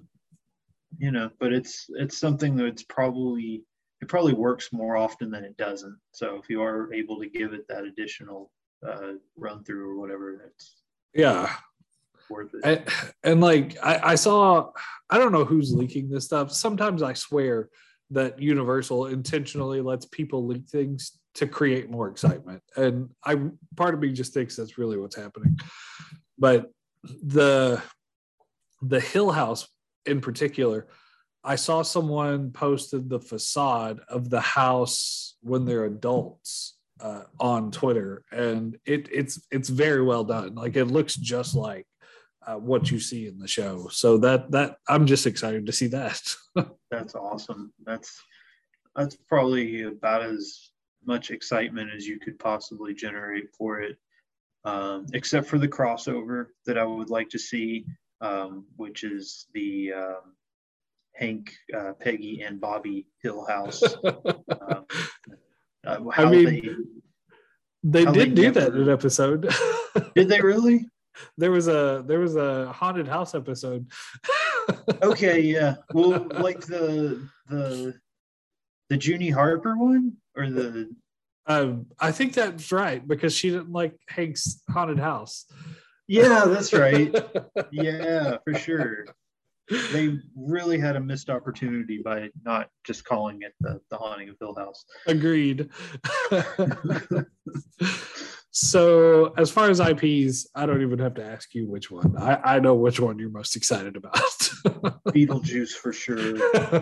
[0.97, 3.63] you know but it's it's something that's probably
[4.03, 5.97] it probably works more often than it doesn't.
[6.11, 8.51] So if you are able to give it that additional
[8.85, 10.81] uh, run through or whatever it's
[11.13, 11.55] yeah.
[12.29, 12.61] worth it.
[12.65, 12.83] And,
[13.23, 14.71] and like I, I saw
[15.09, 16.51] i don't know who's leaking this stuff.
[16.51, 17.69] Sometimes i swear
[18.11, 22.61] that universal intentionally lets people leak things to create more excitement.
[22.75, 23.37] And i
[23.77, 25.57] part of me just thinks that's really what's happening.
[26.37, 26.71] But
[27.05, 27.81] the
[28.81, 29.65] the hill house
[30.05, 30.87] in particular
[31.43, 38.23] i saw someone posted the facade of the house when they're adults uh, on twitter
[38.31, 41.85] and it it's it's very well done like it looks just like
[42.45, 43.87] uh, what you see in the show.
[43.89, 46.21] So that that I'm just excited to see that.
[46.93, 48.21] that's awesome that's
[48.95, 50.69] that's probably about as
[51.05, 53.97] much excitement as you could possibly generate for it
[54.65, 57.85] um, except for the crossover that i would like to see
[58.23, 60.35] um, which is the um,
[61.13, 64.85] hank uh, peggy and bobby hill house um,
[65.85, 66.45] uh, how mean,
[67.83, 69.53] they, they did they do that in an episode.
[70.15, 70.85] did they really
[71.37, 73.85] there was a there was a haunted house episode.
[75.01, 77.93] okay yeah well like the the
[78.89, 80.89] the junie harper one or the
[81.45, 85.45] um, I think that's right because she didn't like Hank's haunted house.
[86.07, 87.15] Yeah that's right
[87.71, 89.05] yeah for sure
[89.93, 94.35] they really had a missed opportunity by not just calling it the, the haunting of
[94.39, 95.69] hill house Agreed.
[98.51, 102.15] so, as far as IPs, I don't even have to ask you which one.
[102.17, 104.13] I, I know which one you're most excited about.
[105.07, 106.37] beetlejuice for sure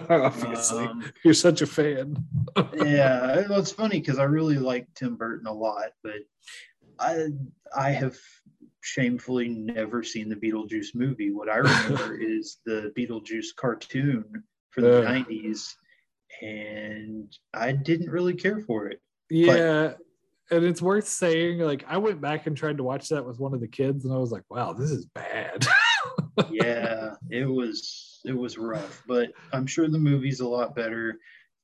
[0.09, 2.23] Obviously, Um, you're such a fan.
[2.75, 6.17] yeah well, it's funny because i really like tim burton a lot but
[6.99, 7.27] i
[7.75, 8.15] i have
[8.81, 14.25] shamefully never seen the beetlejuice movie what i remember is the beetlejuice cartoon
[14.71, 15.25] for the Ugh.
[15.27, 15.73] 90s
[16.41, 19.93] and i didn't really care for it Yeah.
[20.49, 23.53] and it's worth saying, like, I went back and tried to watch that with one
[23.53, 25.65] of the kids, and I was like, wow, this is bad.
[26.51, 31.17] yeah it was it was rough but i'm sure the movie's a lot better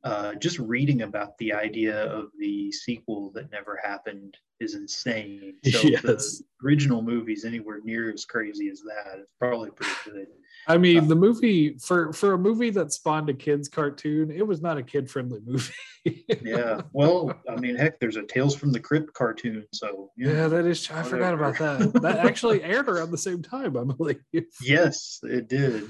[0.08, 5.82] uh, just reading about the idea of the sequel that never happened is insane so
[5.88, 6.02] Yes.
[6.02, 10.28] the original movie's anywhere near as crazy as that it's probably pretty good
[10.70, 14.62] I mean, the movie for for a movie that spawned a kids cartoon, it was
[14.62, 15.72] not a kid friendly movie.
[16.44, 20.48] yeah well i mean heck there's a tales from the crypt cartoon so know, yeah,
[20.48, 20.90] that is.
[20.92, 21.94] I forgot about that.
[22.02, 24.20] That actually aired around the same time, I believe.
[24.62, 25.84] yes it did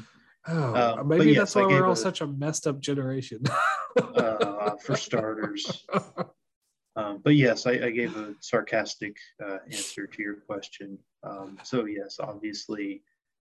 [0.49, 3.43] Oh, but maybe yes, that's why we're all a- such a messed up generation.
[4.15, 5.85] uh, for starters
[6.97, 10.97] Um, but yes, I, I gave a sarcastic uh, answer to your question.
[11.23, 13.03] Um, so yes, obviously,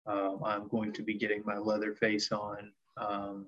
[0.07, 3.47] um, I'm going to be getting my leather face on um,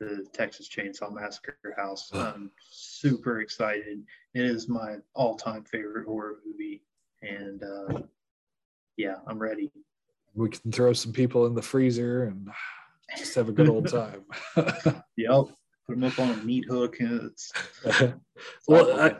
[0.00, 2.10] the Texas Chainsaw Massacre house.
[2.14, 4.02] I'm super excited.
[4.32, 6.82] It is my all-time favorite horror movie,
[7.20, 8.00] and uh,
[8.96, 9.70] yeah, I'm ready.
[10.34, 12.48] we can throw some people in the freezer and
[13.16, 14.22] just have a good old time.
[15.16, 15.44] Yep,
[15.86, 17.52] put them up on a meat hook, and it's,
[17.84, 18.14] it's
[18.68, 19.16] Well, I-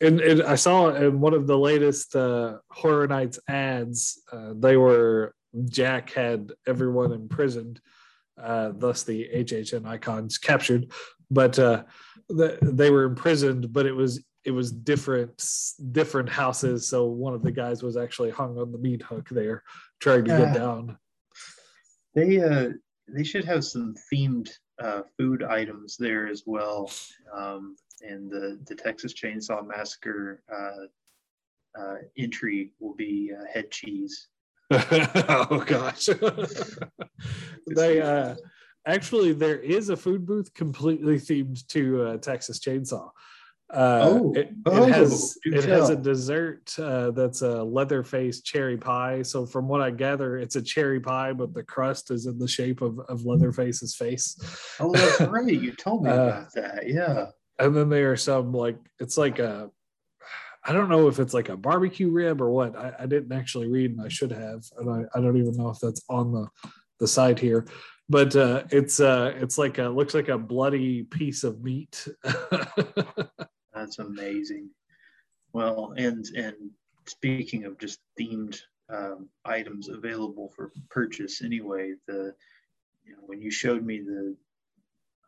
[0.00, 4.76] and, and I saw in one of the latest uh, Horror Nights ads, uh, they
[4.76, 5.34] were
[5.68, 7.80] Jack had everyone imprisoned,
[8.42, 10.90] uh, thus the HHN icons captured,
[11.30, 11.84] but uh,
[12.28, 15.40] the, they were imprisoned, but it was it was different
[15.92, 16.88] different houses.
[16.88, 19.62] So one of the guys was actually hung on the meat hook there,
[20.00, 20.98] trying to get down.
[22.14, 22.70] They uh
[23.12, 24.48] they should have some themed
[24.82, 26.90] uh, food items there as well.
[27.36, 34.28] Um, and the the Texas Chainsaw Massacre uh, uh, entry will be uh, head cheese.
[34.70, 36.06] oh gosh.
[37.66, 38.34] they uh
[38.86, 43.10] actually there is a food booth completely themed to uh, Texas Chainsaw.
[43.72, 48.02] Uh, Oh, it, it oh, has do it has a dessert uh, that's a leather
[48.02, 49.22] leatherface cherry pie.
[49.22, 52.48] So from what I gather, it's a cherry pie, but the crust is in the
[52.48, 54.36] shape of, of Leatherface's face.
[54.78, 55.46] Oh, that's right.
[55.52, 56.86] You told me Uh, about that.
[56.86, 57.26] Yeah.
[57.58, 59.70] and then there are some like it's like a
[60.64, 62.76] I don't know if it's like a barbecue rib or what.
[62.76, 65.70] I, I didn't actually read, and I should have, and I, I don't even know
[65.70, 66.46] if that's on the
[67.00, 67.66] the side here.
[68.08, 72.06] But uh, it's uh, it's like a looks like a bloody piece of meat.
[73.74, 74.70] That's amazing.
[75.52, 76.54] Well, and and
[77.06, 82.34] speaking of just themed um, items available for purchase, anyway, the
[83.04, 84.36] you know when you showed me the,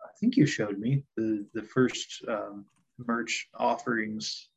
[0.04, 2.64] I think you showed me the the first um,
[2.98, 4.48] merch offerings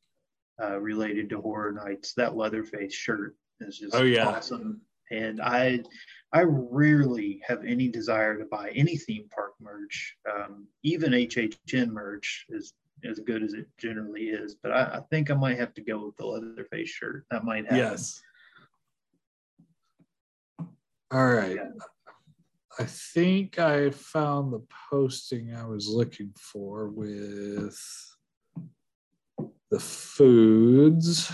[0.62, 2.14] uh, related to Horror Nights.
[2.14, 4.26] That Leatherface shirt is just Oh, yeah.
[4.26, 5.80] awesome, and I
[6.32, 10.14] I rarely have any desire to buy any theme park merch.
[10.34, 12.72] Um, even HHN merch is
[13.04, 16.06] as good as it generally is, but I, I think I might have to go
[16.06, 17.24] with the Leatherface shirt.
[17.30, 17.78] That might happen.
[17.78, 18.20] yes.
[21.10, 21.56] All right.
[21.56, 21.70] Yeah.
[22.78, 27.76] I think I found the posting I was looking for with
[29.70, 31.32] the foods.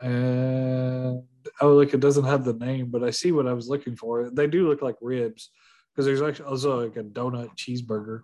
[0.00, 1.22] And
[1.60, 4.30] oh, look, it doesn't have the name, but I see what I was looking for.
[4.30, 5.50] They do look like ribs
[5.90, 8.22] because there's actually also like a donut cheeseburger.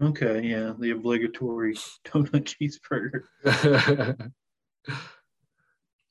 [0.00, 3.24] Okay, yeah, the obligatory donut cheeseburger.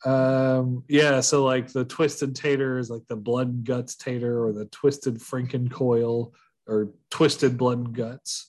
[0.05, 4.53] um yeah so like the twisted tater is like the blood and guts tater or
[4.53, 6.33] the twisted Franken coil,
[6.67, 8.47] or twisted blood and guts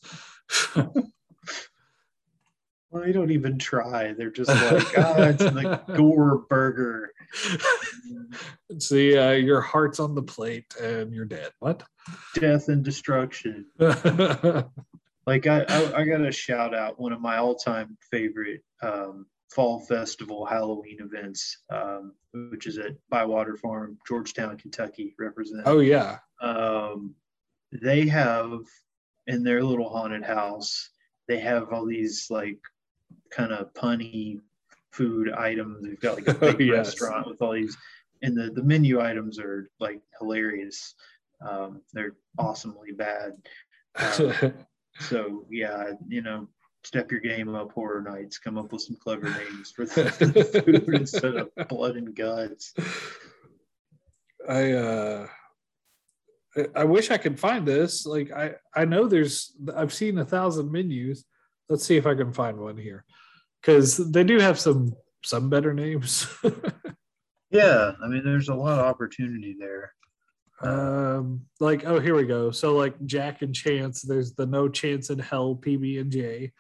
[2.91, 4.15] Well, they don't even try.
[4.15, 7.13] They're just like, ah, it's the gore burger.
[8.79, 11.83] see uh, your heart's on the plate and you're dead what
[12.35, 13.67] Death and destruction.
[15.29, 20.47] Like I, I, I gotta shout out one of my all-time favorite um, fall festival
[20.47, 22.15] Halloween events, um,
[22.51, 25.15] which is at Bywater Farm, Georgetown, Kentucky.
[25.19, 25.63] Represent.
[25.67, 27.15] oh yeah um,
[27.83, 28.61] they have
[29.27, 30.89] in their little haunted house
[31.29, 32.59] they have all these like
[33.31, 34.41] kind of punny
[34.93, 36.87] food items they've got like a Oh, big yes.
[36.87, 37.77] restaurant with all these
[38.23, 40.95] and the, the menu items are like hilarious
[41.47, 43.33] um, they're awesomely bad
[44.19, 44.55] Um,
[45.01, 46.49] so yeah you know
[46.85, 50.95] step your game up horror nights come up with some clever names for the, food
[50.95, 52.75] instead of blood and guts
[54.49, 55.27] I uh
[56.75, 58.07] I- wish I could find this.
[58.07, 61.25] Like I I know there's I've seen a thousand menus.
[61.69, 63.05] Let's see if I can find one here.
[63.63, 66.27] Cuz they do have some some better names.
[67.51, 69.93] yeah i mean there's a lot of opportunity there
[70.61, 72.51] um like oh here we go.
[72.51, 76.53] So like Jack and Chance, there's the No Chance in Hell PB and J.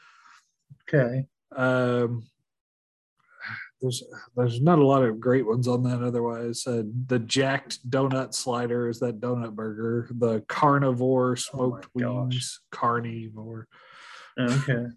[0.88, 2.24] okay Um
[3.80, 4.02] there's
[4.36, 6.66] there's not a lot of great ones on that otherwise.
[6.66, 10.08] Uh, the jacked donut slider is that donut burger.
[10.10, 13.68] The carnivore smoked Oh wings, carnivore.
[14.38, 14.86] okay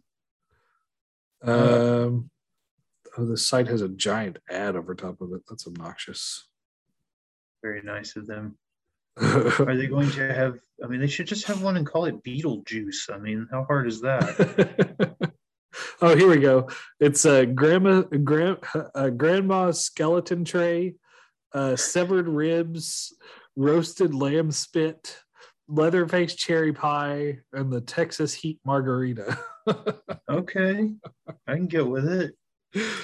[1.43, 2.29] Um,
[3.17, 5.41] oh, the site has a giant ad over top of it.
[5.49, 6.47] That's obnoxious.
[7.63, 8.57] Very nice of them.
[9.19, 10.59] Are they going to have?
[10.83, 13.13] I mean, they should just have one and call it Beetlejuice.
[13.13, 15.15] I mean, how hard is that?
[16.01, 16.69] oh, here we go.
[16.99, 18.57] It's a grandma, grand,
[19.17, 20.95] grandma's skeleton tray,
[21.53, 23.13] uh, severed ribs,
[23.55, 25.19] roasted lamb spit,
[25.67, 29.37] leatherface cherry pie, and the Texas heat margarita.
[30.27, 30.91] Okay,
[31.45, 32.35] I can get with it.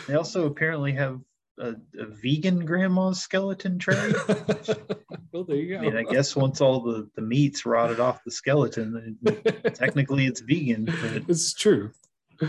[0.07, 1.19] They also apparently have
[1.59, 4.13] a, a vegan grandma's skeleton tray.
[5.31, 5.79] well, there you go.
[5.79, 9.17] I mean, I guess once all the the meat's rotted off the skeleton,
[9.73, 10.85] technically it's vegan.
[10.85, 10.95] But...
[11.27, 11.91] it's true.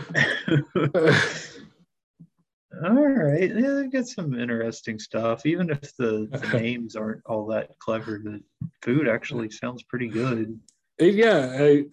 [2.84, 5.46] All right, yeah, they've got some interesting stuff.
[5.46, 8.40] Even if the, the names aren't all that clever, the
[8.82, 10.60] food actually sounds pretty good.
[11.00, 11.86] yeah, I,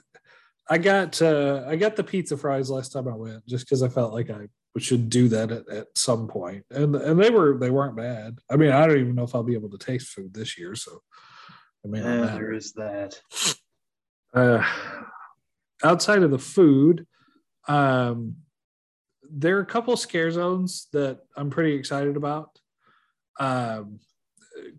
[0.69, 3.89] I got uh, I got the pizza fries last time I went, just because I
[3.89, 4.47] felt like I
[4.81, 8.39] should do that at, at some point, and and they were they weren't bad.
[8.49, 10.75] I mean, I don't even know if I'll be able to taste food this year,
[10.75, 11.01] so
[11.83, 13.19] I mean, Yeah, there is that.
[14.33, 14.65] uh,
[15.83, 17.05] outside of the food,
[17.67, 18.35] um,
[19.29, 22.49] there are a couple scare zones that I'm pretty excited about.
[23.39, 23.99] Um,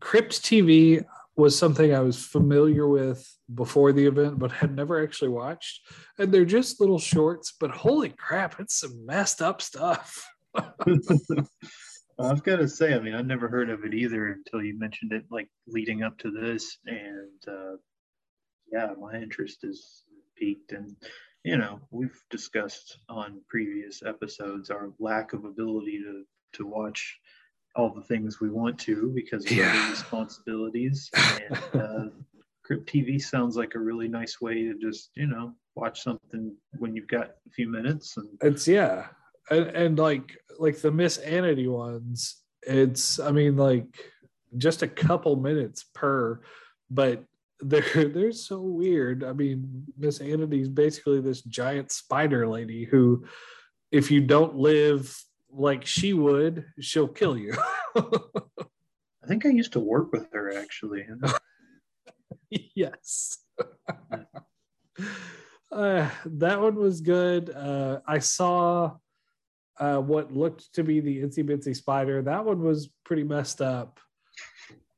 [0.01, 1.05] Crypt TV
[1.37, 5.81] was something I was familiar with before the event, but had never actually watched.
[6.19, 10.27] And they're just little shorts, but holy crap, it's some messed up stuff.
[12.19, 15.13] I've got to say, I mean, I've never heard of it either until you mentioned
[15.13, 17.77] it, like leading up to this, and uh,
[18.73, 20.05] yeah, my interest is
[20.37, 20.73] piqued.
[20.73, 20.97] And
[21.45, 26.25] you know, we've discussed on previous episodes our lack of ability to
[26.55, 27.19] to watch
[27.77, 29.71] all the things we want to because of Yeah.
[29.71, 31.11] other responsibilities.
[31.15, 32.05] And uh,
[32.65, 36.97] Crypt TV sounds like a really nice way to just, you know, watch something when
[36.97, 38.17] you've got a few minutes.
[38.17, 39.07] And it's yeah,
[39.51, 43.87] and, and like like the Miss Anity ones, it's I mean like
[44.57, 46.41] just a couple minutes per,
[46.91, 47.23] but
[47.61, 49.23] they're they're so weird.
[49.23, 53.25] I mean, Miss Anity's basically this giant spider lady who,
[53.93, 55.15] if you don't live
[55.57, 57.55] like she would, she'll kill you.
[57.97, 61.05] I think I used to work with her actually.
[62.51, 63.39] yes.
[65.73, 67.51] uh, that one was good.
[67.51, 68.97] Uh, I saw
[69.79, 72.23] uh, what looked to be the Itsy Bitsy Spider.
[72.23, 73.99] That one was pretty messed up.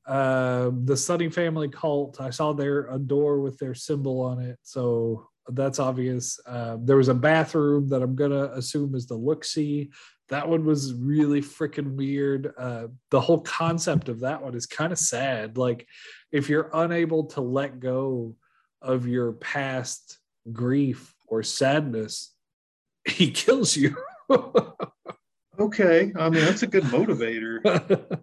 [0.07, 2.21] Uh, the Sunny Family Cult.
[2.21, 6.39] I saw their a door with their symbol on it, so that's obvious.
[6.47, 9.91] Uh, there was a bathroom that I'm gonna assume is the look see.
[10.29, 12.53] That one was really freaking weird.
[12.59, 15.57] Uh, the whole concept of that one is kind of sad.
[15.57, 15.87] Like,
[16.33, 18.37] if you're unable to let go
[18.83, 20.19] of your past
[20.53, 22.35] grief or sadness,
[23.07, 23.97] he kills you.
[25.59, 26.13] okay.
[26.17, 27.61] I mean, that's a good motivator.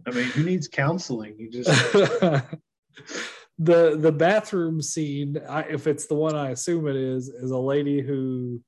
[0.06, 1.36] I mean, who needs counseling?
[1.40, 1.70] You just
[3.58, 7.58] the the bathroom scene, I, if it's the one I assume it is, is a
[7.58, 8.62] lady who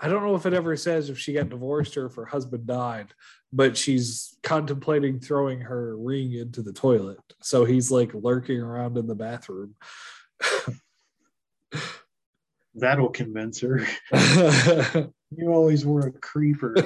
[0.00, 2.66] I don't know if it ever says if she got divorced or if her husband
[2.66, 3.08] died,
[3.52, 7.18] but she's contemplating throwing her ring into the toilet.
[7.42, 9.74] So he's like lurking around in the bathroom.
[12.74, 13.84] That'll convince her.
[15.36, 16.76] you always were a creeper.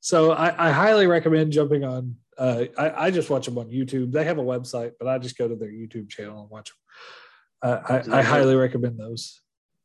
[0.00, 2.16] so I, I, highly recommend jumping on.
[2.38, 4.12] Uh, I, I, just watch them on YouTube.
[4.12, 7.70] They have a website, but I just go to their YouTube channel and watch them.
[7.70, 9.42] Uh, I, I highly recommend those.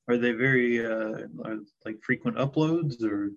[0.08, 1.28] Are they very uh,
[1.86, 3.32] like frequent uploads or?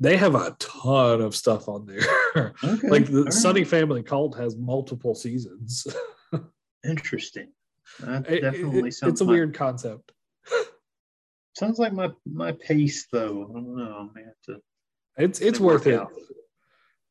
[0.00, 2.00] They have a ton of stuff on there.
[2.64, 2.88] Okay.
[2.88, 3.68] like the All Sunny right.
[3.68, 5.86] Family Cult has multiple seasons.
[6.84, 7.52] Interesting.
[8.00, 9.12] That definitely it, sounds.
[9.12, 10.10] It's a my, weird concept.
[11.56, 13.46] sounds like my my pace though.
[13.50, 14.10] I don't know.
[14.16, 14.60] I have to.
[15.16, 16.00] It's it's worth it.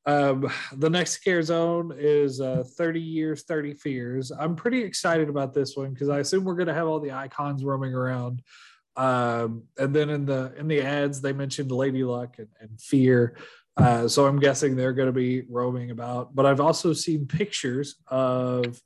[0.05, 4.31] Um, the next scare zone is uh, 30 years, 30 fears.
[4.31, 7.13] I'm pretty excited about this one because I assume we're going to have all the
[7.13, 8.41] icons roaming around.
[8.95, 13.37] Um, and then in the in the ads, they mentioned Lady Luck and, and Fear.
[13.75, 16.35] Uh, so I'm guessing they're going to be roaming about.
[16.35, 18.79] But I've also seen pictures of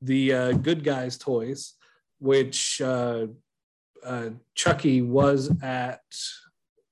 [0.00, 1.74] the uh, Good Guys toys,
[2.18, 3.26] which uh,
[4.04, 6.02] uh, Chucky was at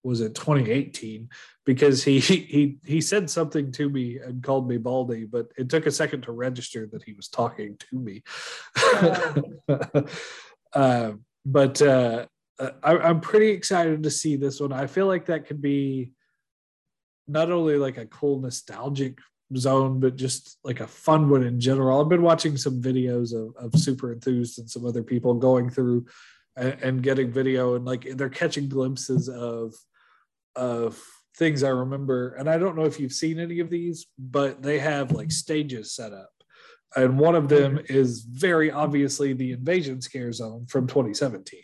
[0.03, 1.29] was it 2018
[1.67, 5.87] because he he he said something to me and called me Baldy, but it took
[5.87, 8.23] a second to register that he was talking to me.
[10.73, 11.13] uh,
[11.45, 12.27] but uh,
[12.83, 14.73] I, am pretty excited to see this one.
[14.73, 16.13] I feel like that could be
[17.27, 19.19] not only like a cool nostalgic
[19.57, 22.01] zone, but just like a fun one in general.
[22.01, 26.07] I've been watching some videos of, of super enthused and some other people going through
[26.57, 29.75] and, and getting video and like they're catching glimpses of
[30.57, 31.03] of
[31.37, 32.35] things I remember.
[32.35, 35.95] And I don't know if you've seen any of these, but they have like stages
[35.95, 36.31] set up.
[36.97, 37.95] And one of them mm-hmm.
[37.95, 41.61] is very obviously the invasion scare zone from 2017.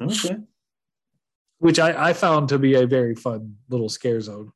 [0.00, 0.36] Okay.
[1.58, 4.52] Which I, I found to be a very fun little scare zone.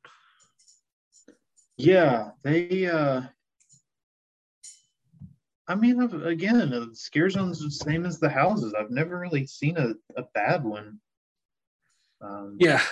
[1.76, 2.87] Yeah, they.
[2.87, 3.22] uh
[5.68, 8.72] I mean, again, the scare zone's the same as the houses.
[8.78, 11.01] I've never really seen a, a bad one.
[12.20, 12.82] Um, yeah,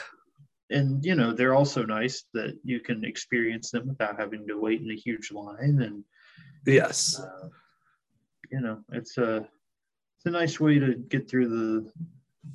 [0.70, 4.80] and you know they're also nice that you can experience them without having to wait
[4.80, 5.80] in a huge line.
[5.82, 6.04] And
[6.66, 7.48] yes, uh,
[8.50, 11.92] you know it's a it's a nice way to get through the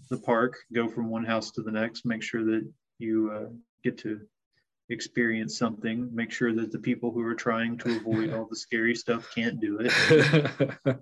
[0.09, 2.67] the park, go from one house to the next, make sure that
[2.97, 3.49] you uh,
[3.83, 4.21] get to
[4.89, 8.95] experience something, make sure that the people who are trying to avoid all the scary
[8.95, 10.71] stuff can't do it.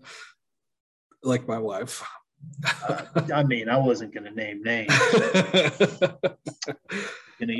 [1.24, 2.04] like my wife.
[2.88, 4.92] uh, I mean, I wasn't going to name names.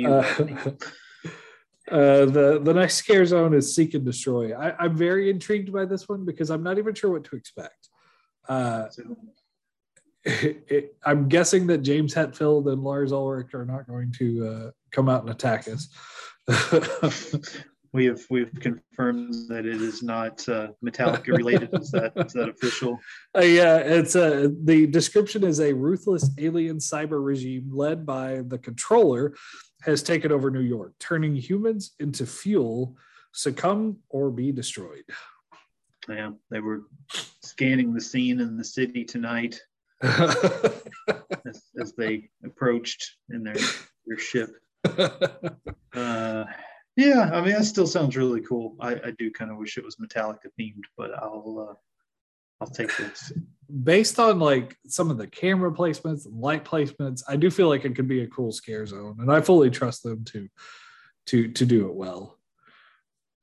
[0.06, 0.24] uh,
[1.90, 4.52] uh, the the next scare zone is seek and destroy.
[4.52, 7.88] I, am very intrigued by this one because I'm not even sure what to expect.
[8.48, 8.86] Uh,
[10.28, 14.70] it, it, I'm guessing that James Hetfield and Lars Ulrich are not going to uh,
[14.90, 15.88] come out and attack us.
[17.92, 21.70] we have we've confirmed that it is not uh, Metallica related.
[21.72, 22.98] is that is that official?
[23.36, 28.42] Uh, yeah, it's a uh, the description is a ruthless alien cyber regime led by
[28.46, 29.34] the controller
[29.82, 32.96] has taken over New York, turning humans into fuel,
[33.32, 35.04] succumb or be destroyed.
[36.08, 36.84] Yeah, they were
[37.42, 39.60] scanning the scene in the city tonight
[40.02, 43.56] as, as, they approached in their
[44.06, 44.50] their ship.
[45.94, 46.44] Uh,
[46.96, 48.76] yeah, I mean that still sounds really cool.
[48.78, 51.74] I, I do kind of wish it was Metallica themed, but I'll uh,
[52.60, 53.32] I'll take this.
[53.82, 57.84] Based on like some of the camera placements and light placements, I do feel like
[57.84, 60.48] it could be a cool scare zone, and I fully trust them to
[61.26, 62.38] to to do it well.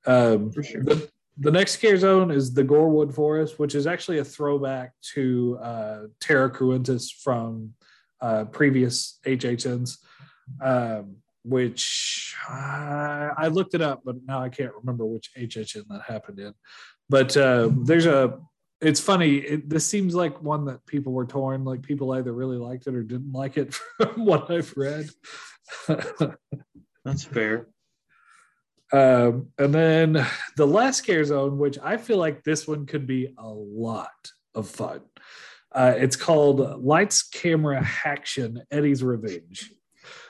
[0.05, 0.83] Um, For sure.
[0.83, 5.57] the, the next scare zone is the Gorewood Forest, which is actually a throwback to
[5.61, 7.73] uh, Terra Cruentus from
[8.21, 9.97] uh, previous HHNs,
[10.61, 16.01] um, which uh, I looked it up, but now I can't remember which HHN that
[16.07, 16.53] happened in.
[17.09, 18.39] But uh, there's a,
[18.81, 19.37] it's funny.
[19.37, 21.65] It, this seems like one that people were torn.
[21.65, 25.09] Like people either really liked it or didn't like it from what I've read.
[27.05, 27.67] That's fair.
[28.93, 30.25] Um, and then
[30.57, 34.69] the last scare zone, which I feel like this one could be a lot of
[34.69, 35.01] fun.
[35.71, 39.71] Uh, it's called Lights, Camera, Action Eddie's Revenge.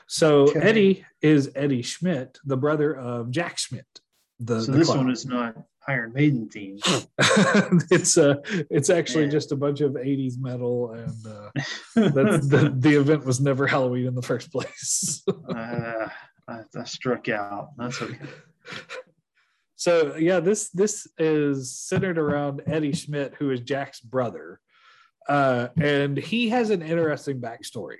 [0.08, 0.60] So Okay.
[0.60, 3.86] Eddie is Eddie Schmidt, the brother of Jack Schmidt.
[4.40, 5.04] The, So the this clown.
[5.04, 5.56] one is not
[5.88, 6.80] Iron Maiden themed.
[7.92, 8.36] it's uh
[8.70, 11.50] it's actually just a bunch of 80s metal and uh
[12.10, 15.22] that's the, the event was never Halloween in the first place.
[15.54, 16.08] uh,
[16.48, 17.70] I, I struck out.
[17.76, 18.18] That's okay.
[19.76, 24.58] so yeah this this is centered around eddie schmidt who is jack's brother
[25.28, 27.98] uh, and he has an interesting backstory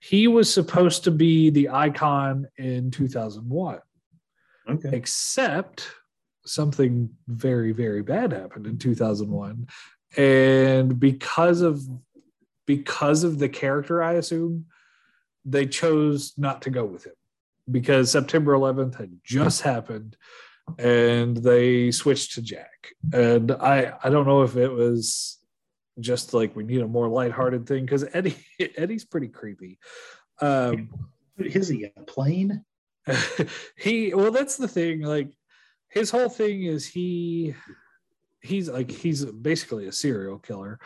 [0.00, 3.80] he was supposed to be the icon in 2001
[4.68, 4.90] Okay.
[4.92, 5.88] except
[6.44, 9.66] something very very bad happened in 2001
[10.16, 11.80] and because of
[12.66, 14.66] because of the character i assume
[15.44, 17.14] they chose not to go with him
[17.70, 20.16] because september 11th had just happened
[20.78, 22.92] and they switched to jack.
[23.12, 25.38] And i i don't know if it was
[25.98, 28.36] just like we need a more lighthearted thing because eddie
[28.76, 29.78] eddie's pretty creepy.
[30.40, 30.90] Um
[31.38, 32.64] Is he a plane?
[33.76, 35.32] he well that's the thing like
[35.88, 37.54] his whole thing is he
[38.40, 40.78] he's like he's basically a serial killer.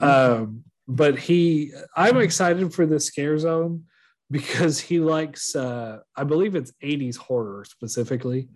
[0.00, 3.84] Um but he i'm excited for the scare zone
[4.30, 8.48] because he likes uh i believe it's 80s horror specifically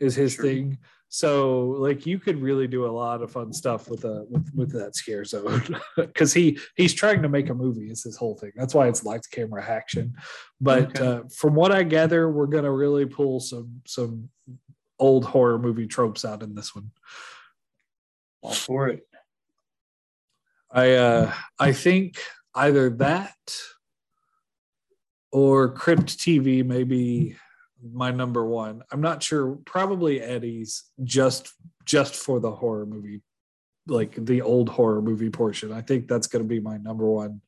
[0.00, 0.44] is his Sure.
[0.44, 0.78] thing
[1.12, 4.72] so like you could really do a lot of fun stuff with a with, with
[4.72, 5.62] that scare zone
[5.96, 9.04] because he he's trying to make a movie is his whole thing that's why it's
[9.04, 10.14] lights camera action
[10.60, 11.06] but Okay.
[11.06, 14.28] uh, from what i gather we're going to really pull some some
[14.98, 16.90] old horror movie tropes out in this one
[18.42, 19.06] All for it.
[20.70, 22.16] i uh i think
[22.54, 23.34] either that
[25.32, 27.36] or crypt tv may be
[27.92, 31.52] my number one i'm not sure probably eddie's just
[31.84, 33.22] just for the horror movie
[33.86, 37.40] like the old horror movie portion i think that's going to be my number one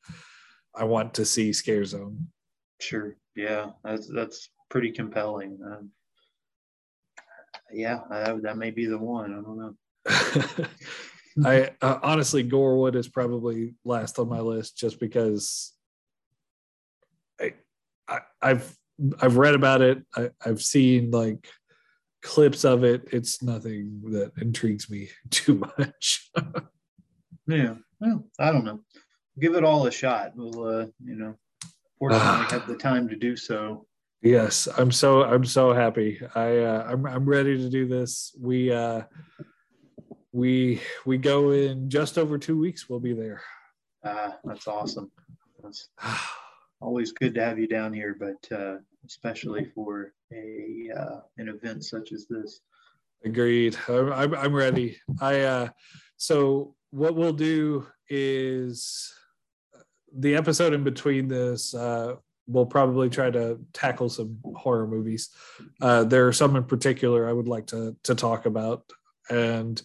[0.74, 2.28] i want to see scare zone
[2.82, 3.16] Sure.
[3.36, 5.58] Yeah, that's that's pretty compelling.
[5.64, 5.90] Um,
[7.72, 9.32] yeah, that, that may be the one.
[9.32, 10.66] I don't know.
[11.48, 15.72] I uh, honestly, Gorewood is probably last on my list just because
[18.08, 18.76] I, I I've
[19.20, 20.04] I've read about it.
[20.14, 21.48] I, I've seen like
[22.22, 23.08] clips of it.
[23.12, 26.30] It's nothing that intrigues me too much.
[27.46, 27.74] Yeah.
[28.00, 28.80] Well, I don't know.
[29.40, 30.32] Give it all a shot.
[30.34, 31.34] We'll, uh, you know,
[31.98, 33.86] fortunately have the time to do so.
[34.22, 36.20] yes, I'm so I'm so happy.
[36.34, 38.34] I uh, I'm I'm ready to do this.
[38.40, 39.02] We uh
[40.32, 42.88] we we go in just over two weeks.
[42.88, 43.42] We'll be there.
[44.04, 45.10] Uh, that's awesome.
[45.64, 45.88] It's
[46.82, 48.76] always good to have you down here, but uh,
[49.06, 52.60] especially for a uh, an event such as this.
[53.24, 53.76] Agreed.
[53.88, 54.98] I'm, I'm, I'm ready.
[55.20, 55.68] I uh,
[56.16, 59.12] so what we'll do is
[60.14, 61.74] the episode in between this.
[61.74, 62.16] Uh,
[62.46, 65.30] we'll probably try to tackle some horror movies.
[65.80, 68.90] Uh, there are some in particular I would like to to talk about,
[69.30, 69.80] and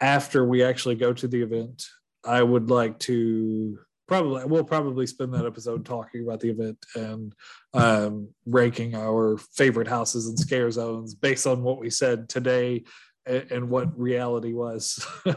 [0.00, 1.84] after we actually go to the event,
[2.24, 7.34] I would like to probably we'll probably spend that episode talking about the event and
[7.74, 12.84] um, ranking our favorite houses and scare zones based on what we said today
[13.26, 15.06] and, and what reality was.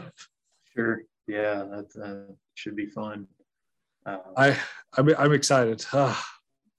[0.76, 1.02] Sure.
[1.26, 3.26] Yeah, that uh, should be fun.
[4.06, 4.58] Uh, I
[4.96, 5.84] I'm, I'm excited.
[5.92, 6.24] Ah,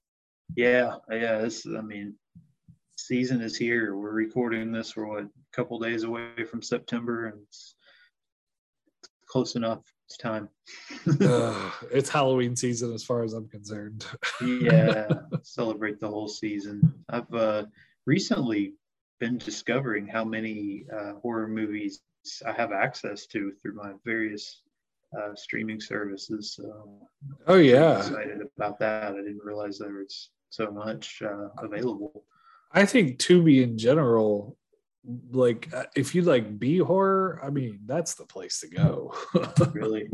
[0.56, 1.38] yeah, yeah.
[1.38, 2.14] This, I mean,
[2.96, 3.96] season is here.
[3.96, 4.96] We're recording this.
[4.96, 7.74] We're what, a couple days away from September, and it's
[9.26, 9.80] close enough.
[10.12, 10.50] It's time.
[11.22, 14.04] ah, it's Halloween season as far as I'm concerned.
[14.44, 15.08] yeah,
[15.42, 17.02] celebrate the whole season.
[17.08, 17.64] I've uh,
[18.04, 18.74] recently
[19.20, 22.02] been discovering how many uh, horror movies
[22.44, 24.60] I have access to through my various
[25.18, 26.54] uh, streaming services.
[26.56, 27.08] So
[27.46, 29.14] Oh I'm yeah, excited about that.
[29.14, 32.24] I didn't realize there was so much uh, available.
[32.70, 34.58] I think Tubi in general
[35.32, 39.14] like uh, if you like B horror, I mean that's the place to go.
[39.72, 40.08] really.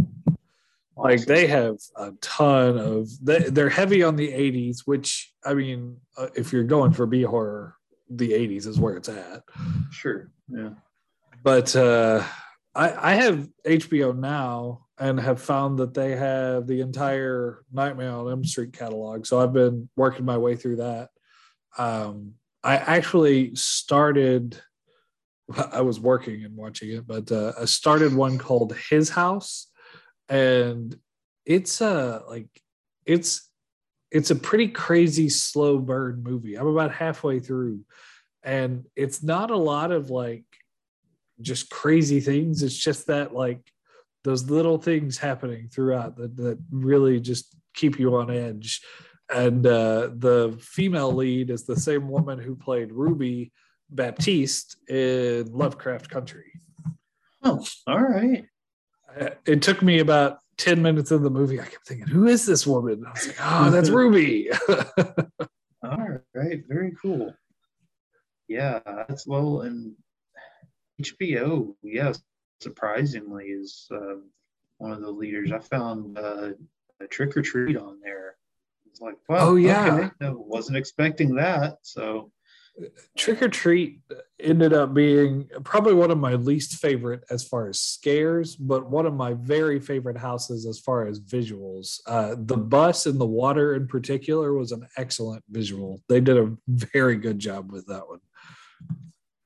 [0.96, 5.96] like they have a ton of they, they're heavy on the 80s which i mean
[6.16, 7.76] uh, if you're going for b horror
[8.10, 9.42] the 80s is where it's at
[9.92, 10.32] Sure.
[10.48, 10.70] Yeah.
[11.44, 12.24] but uh
[12.74, 18.28] i i have hbo now and have found that they have the entire nightmare on
[18.28, 21.10] elm street catalog so i've been working my way through that
[21.78, 22.32] um
[22.64, 24.60] i actually started
[25.72, 29.68] i was working and watching it but uh, i started one called his house
[30.28, 30.98] and
[31.46, 32.48] it's uh like
[33.06, 33.48] it's
[34.10, 36.56] it's a pretty crazy slow burn movie.
[36.56, 37.80] I'm about halfway through
[38.42, 40.44] and it's not a lot of like
[41.40, 42.62] just crazy things.
[42.62, 43.60] It's just that like
[44.24, 48.80] those little things happening throughout that, that really just keep you on edge.
[49.30, 53.52] And uh, the female lead is the same woman who played ruby
[53.90, 56.52] baptiste in lovecraft country
[57.42, 58.44] Oh, all right.
[59.46, 61.60] it took me about 10 minutes of the movie.
[61.60, 63.04] I kept thinking, who is this woman?
[63.06, 64.50] I was like, oh, that's Ruby.
[65.82, 66.64] All right.
[66.68, 67.32] Very cool.
[68.48, 69.94] Yeah, that's well, and
[71.00, 72.20] HBO, yes,
[72.60, 74.30] surprisingly, is um,
[74.78, 75.52] one of the leaders.
[75.52, 76.50] I found uh,
[77.00, 78.36] a Trick or Treat on there.
[78.90, 79.94] It's like, wow, Oh, yeah.
[79.94, 81.78] okay, I wasn't expecting that.
[81.82, 82.32] So,
[83.16, 84.00] Trick or Treat
[84.38, 89.06] ended up being probably one of my least favorite as far as scares, but one
[89.06, 92.00] of my very favorite houses as far as visuals.
[92.06, 96.00] Uh, the bus in the water, in particular, was an excellent visual.
[96.08, 98.20] They did a very good job with that one.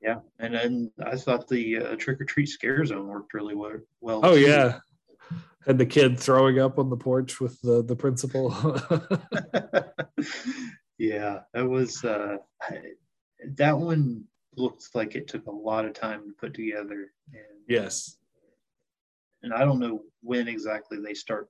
[0.01, 3.79] yeah, and then I thought the uh, Trick or Treat Scare Zone worked really well.
[4.01, 4.41] well Oh, too.
[4.41, 4.79] yeah.
[5.65, 8.51] and the kid throwing up on the porch with the, the principal.
[10.97, 12.37] yeah, that was uh,
[13.57, 14.25] that one
[14.55, 18.17] looks like it took a lot of time to put together, and yes.
[19.41, 21.49] and I don't know when exactly they start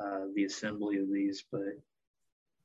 [0.00, 1.60] uh, the assembly of these, but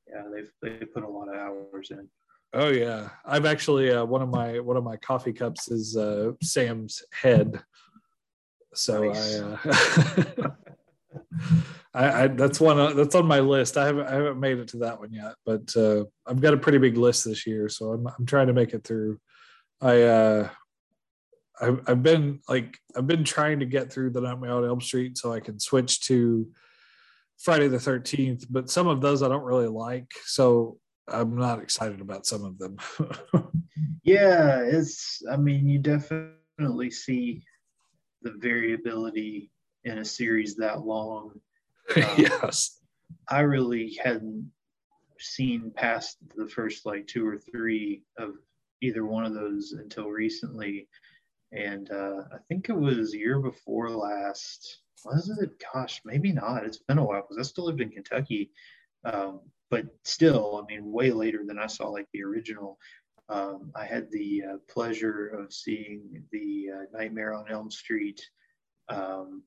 [0.07, 2.07] yeah, they've they put a lot of hours in.
[2.53, 6.31] Oh yeah, I've actually uh, one of my one of my coffee cups is uh,
[6.41, 7.61] Sam's head.
[8.73, 9.41] So Nice.
[9.41, 9.57] I,
[10.41, 10.49] uh,
[11.97, 13.77] I, I that's one uh, that's on my list.
[13.77, 16.57] I haven't I haven't made it to that one yet, but uh, I've got a
[16.57, 19.19] pretty big list this year, so I'm I'm trying to make it through.
[19.81, 20.49] I uh,
[21.59, 25.17] I've, I've been like I've been trying to get through the Nightmare on Elm Street
[25.17, 26.47] so I can switch to
[27.39, 30.77] Friday the Thirteenth, but some of those I don't really like, so
[31.07, 32.77] I'm not excited about some of them.
[34.07, 35.21] Yeah, it's.
[35.29, 37.43] I mean, you definitely see
[38.21, 39.51] the variability
[39.83, 41.41] in a series that long.
[42.17, 42.79] yes.
[43.29, 44.51] I really hadn't
[45.19, 48.33] seen past the first like two or three of
[48.81, 50.87] either one of those until recently.
[51.51, 54.79] And uh, I think it was year before last.
[55.05, 55.63] Was it?
[55.73, 56.65] Gosh, maybe not.
[56.65, 58.51] It's been a while because I still lived in Kentucky.
[59.05, 62.77] Um, but still, I mean, way later than I saw like the original.
[63.29, 68.21] Um, I had the uh, pleasure of seeing the uh, Nightmare on Elm Street
[68.89, 69.43] um,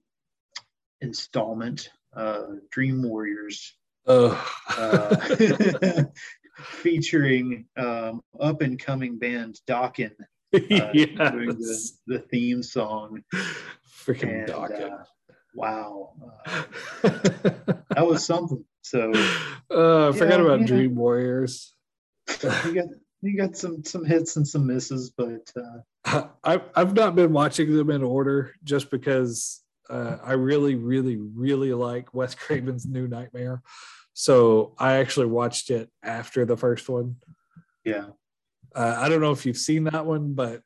[1.00, 3.74] installment, uh, Dream Warriors,
[4.06, 4.36] Uh,
[4.76, 5.16] uh,
[6.82, 10.12] featuring um, up and coming band Dokken
[10.54, 13.22] uh, doing the, the theme song.
[14.04, 14.90] Freaking And, Docket.
[14.90, 15.04] uh,
[15.54, 16.14] wow,
[16.46, 16.62] uh,
[17.02, 18.64] that was something.
[18.82, 19.12] So
[19.70, 20.66] uh, I forgot Yeah, about.
[20.66, 21.74] Dream Warriors.
[22.42, 22.86] you got
[23.22, 27.76] you got some some hits and some misses, but uh, I've I've not been watching
[27.76, 33.62] them in order just because uh, I really, really, really like Wes Craven's New Nightmare.
[34.12, 37.16] So I actually watched it after the first one.
[37.84, 38.06] yeah,
[38.74, 40.62] Uh, I don't know if you've seen that one, but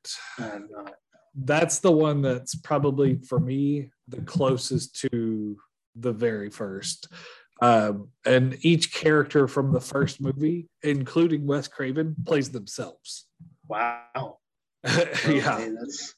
[1.35, 5.57] that's the one that's probably for me the closest to
[5.97, 7.09] the very first.
[7.62, 13.27] Um, and each character from the first movie, including Wes Craven, plays themselves.
[13.68, 14.39] Wow.
[14.85, 14.99] yeah.
[15.25, 16.14] Okay, that's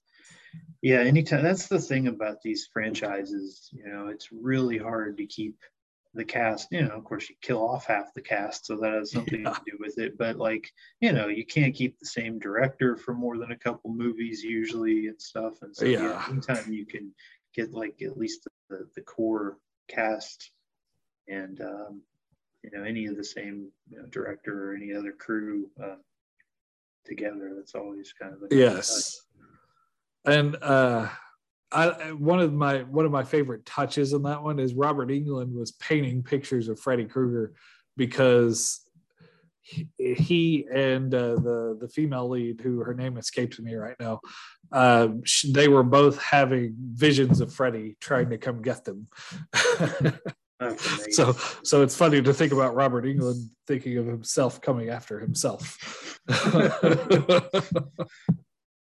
[0.87, 1.01] yeah.
[1.01, 3.68] Anytime that's the thing about these franchises.
[3.72, 5.57] You know, it's really hard to keep
[6.14, 6.68] the cast.
[6.70, 9.53] You know, of course, you kill off half the cast, so that has something Yeah.
[9.55, 10.16] to do with it.
[10.16, 10.70] But like,
[11.01, 15.09] you know, you can't keep the same director for more than a couple movies usually
[15.09, 15.61] and stuff.
[15.62, 16.26] And so yeah, Yeah.
[16.30, 17.12] anytime you can
[17.53, 19.59] get like at least the the core
[19.89, 20.53] cast
[21.26, 22.01] and um,
[22.62, 25.97] you know any of the same you know, director or any other crew uh,
[27.05, 29.25] together, that's always kind of a Yes.
[30.26, 31.08] And uh
[31.72, 35.52] I one of my one of my favorite touches in that one is Robert Englund
[35.52, 37.54] was painting pictures of Freddy Krueger
[37.96, 38.86] because
[39.98, 44.20] he and uh, the the female lead, who her name escapes me right now,
[44.70, 45.08] uh,
[45.48, 49.08] they were both having visions of Freddy trying to come get them.
[51.10, 51.32] so
[51.64, 55.76] so it's funny to think about Robert Englund thinking of himself coming after himself.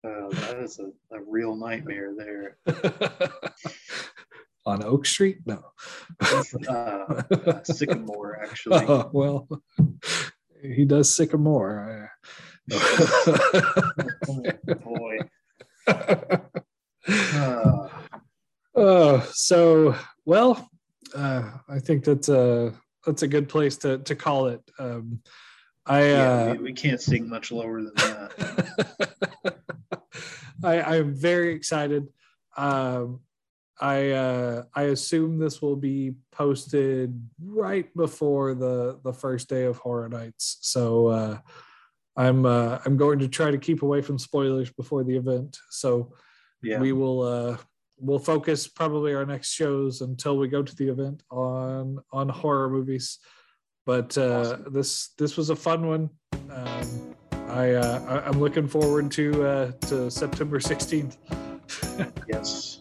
[0.03, 2.57] Oh, that is a, a real nightmare there.
[4.65, 5.39] On Oak Street?
[5.45, 5.63] No.
[6.21, 6.33] uh,
[6.67, 8.85] uh, Sycamore, actually.
[8.87, 9.47] Oh, well,
[10.61, 12.11] he does Sycamore.
[12.73, 14.43] oh,
[14.83, 15.17] boy.
[17.07, 17.87] Uh,
[18.75, 19.95] uh, so,
[20.25, 20.69] well,
[21.15, 22.73] uh, I think that's a
[23.05, 24.61] that's a good place to to call it.
[24.77, 25.21] Um,
[25.85, 29.56] I yeah, uh, we, we, can't sing much lower than that.
[30.63, 32.07] I, I'm very excited.
[32.55, 33.21] Um,
[33.79, 39.77] I uh, I assume this will be posted right before the the first day of
[39.77, 40.57] Horror Nights.
[40.61, 41.37] So uh,
[42.15, 45.57] I'm uh, I'm going to try to keep away from spoilers before the event.
[45.69, 46.13] So
[46.63, 46.79] yeah.
[46.79, 47.57] we will uh,
[47.99, 52.69] we'll focus probably our next shows until we go to the event on on horror
[52.69, 53.19] movies.
[53.85, 54.73] But uh, awesome.
[54.73, 56.09] this this was a fun one.
[56.49, 57.15] Um,
[57.49, 61.17] I uh, I'm looking forward to uh, to September 16th.
[62.27, 62.77] yes,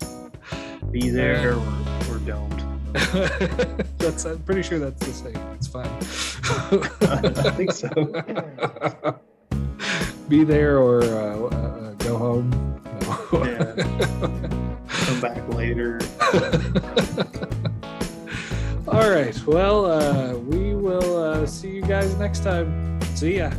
[0.91, 2.67] be there or, or don't.
[3.99, 5.37] that's I'm pretty sure that's the same.
[5.55, 5.87] It's fine.
[7.47, 7.89] I think so.
[10.29, 12.51] be there or uh, uh, go home.
[13.03, 13.45] No.
[13.45, 13.75] yeah.
[14.89, 16.01] Come back later.
[18.89, 19.37] All right.
[19.47, 23.01] Well, uh, we will uh, see you guys next time.
[23.14, 23.51] See ya.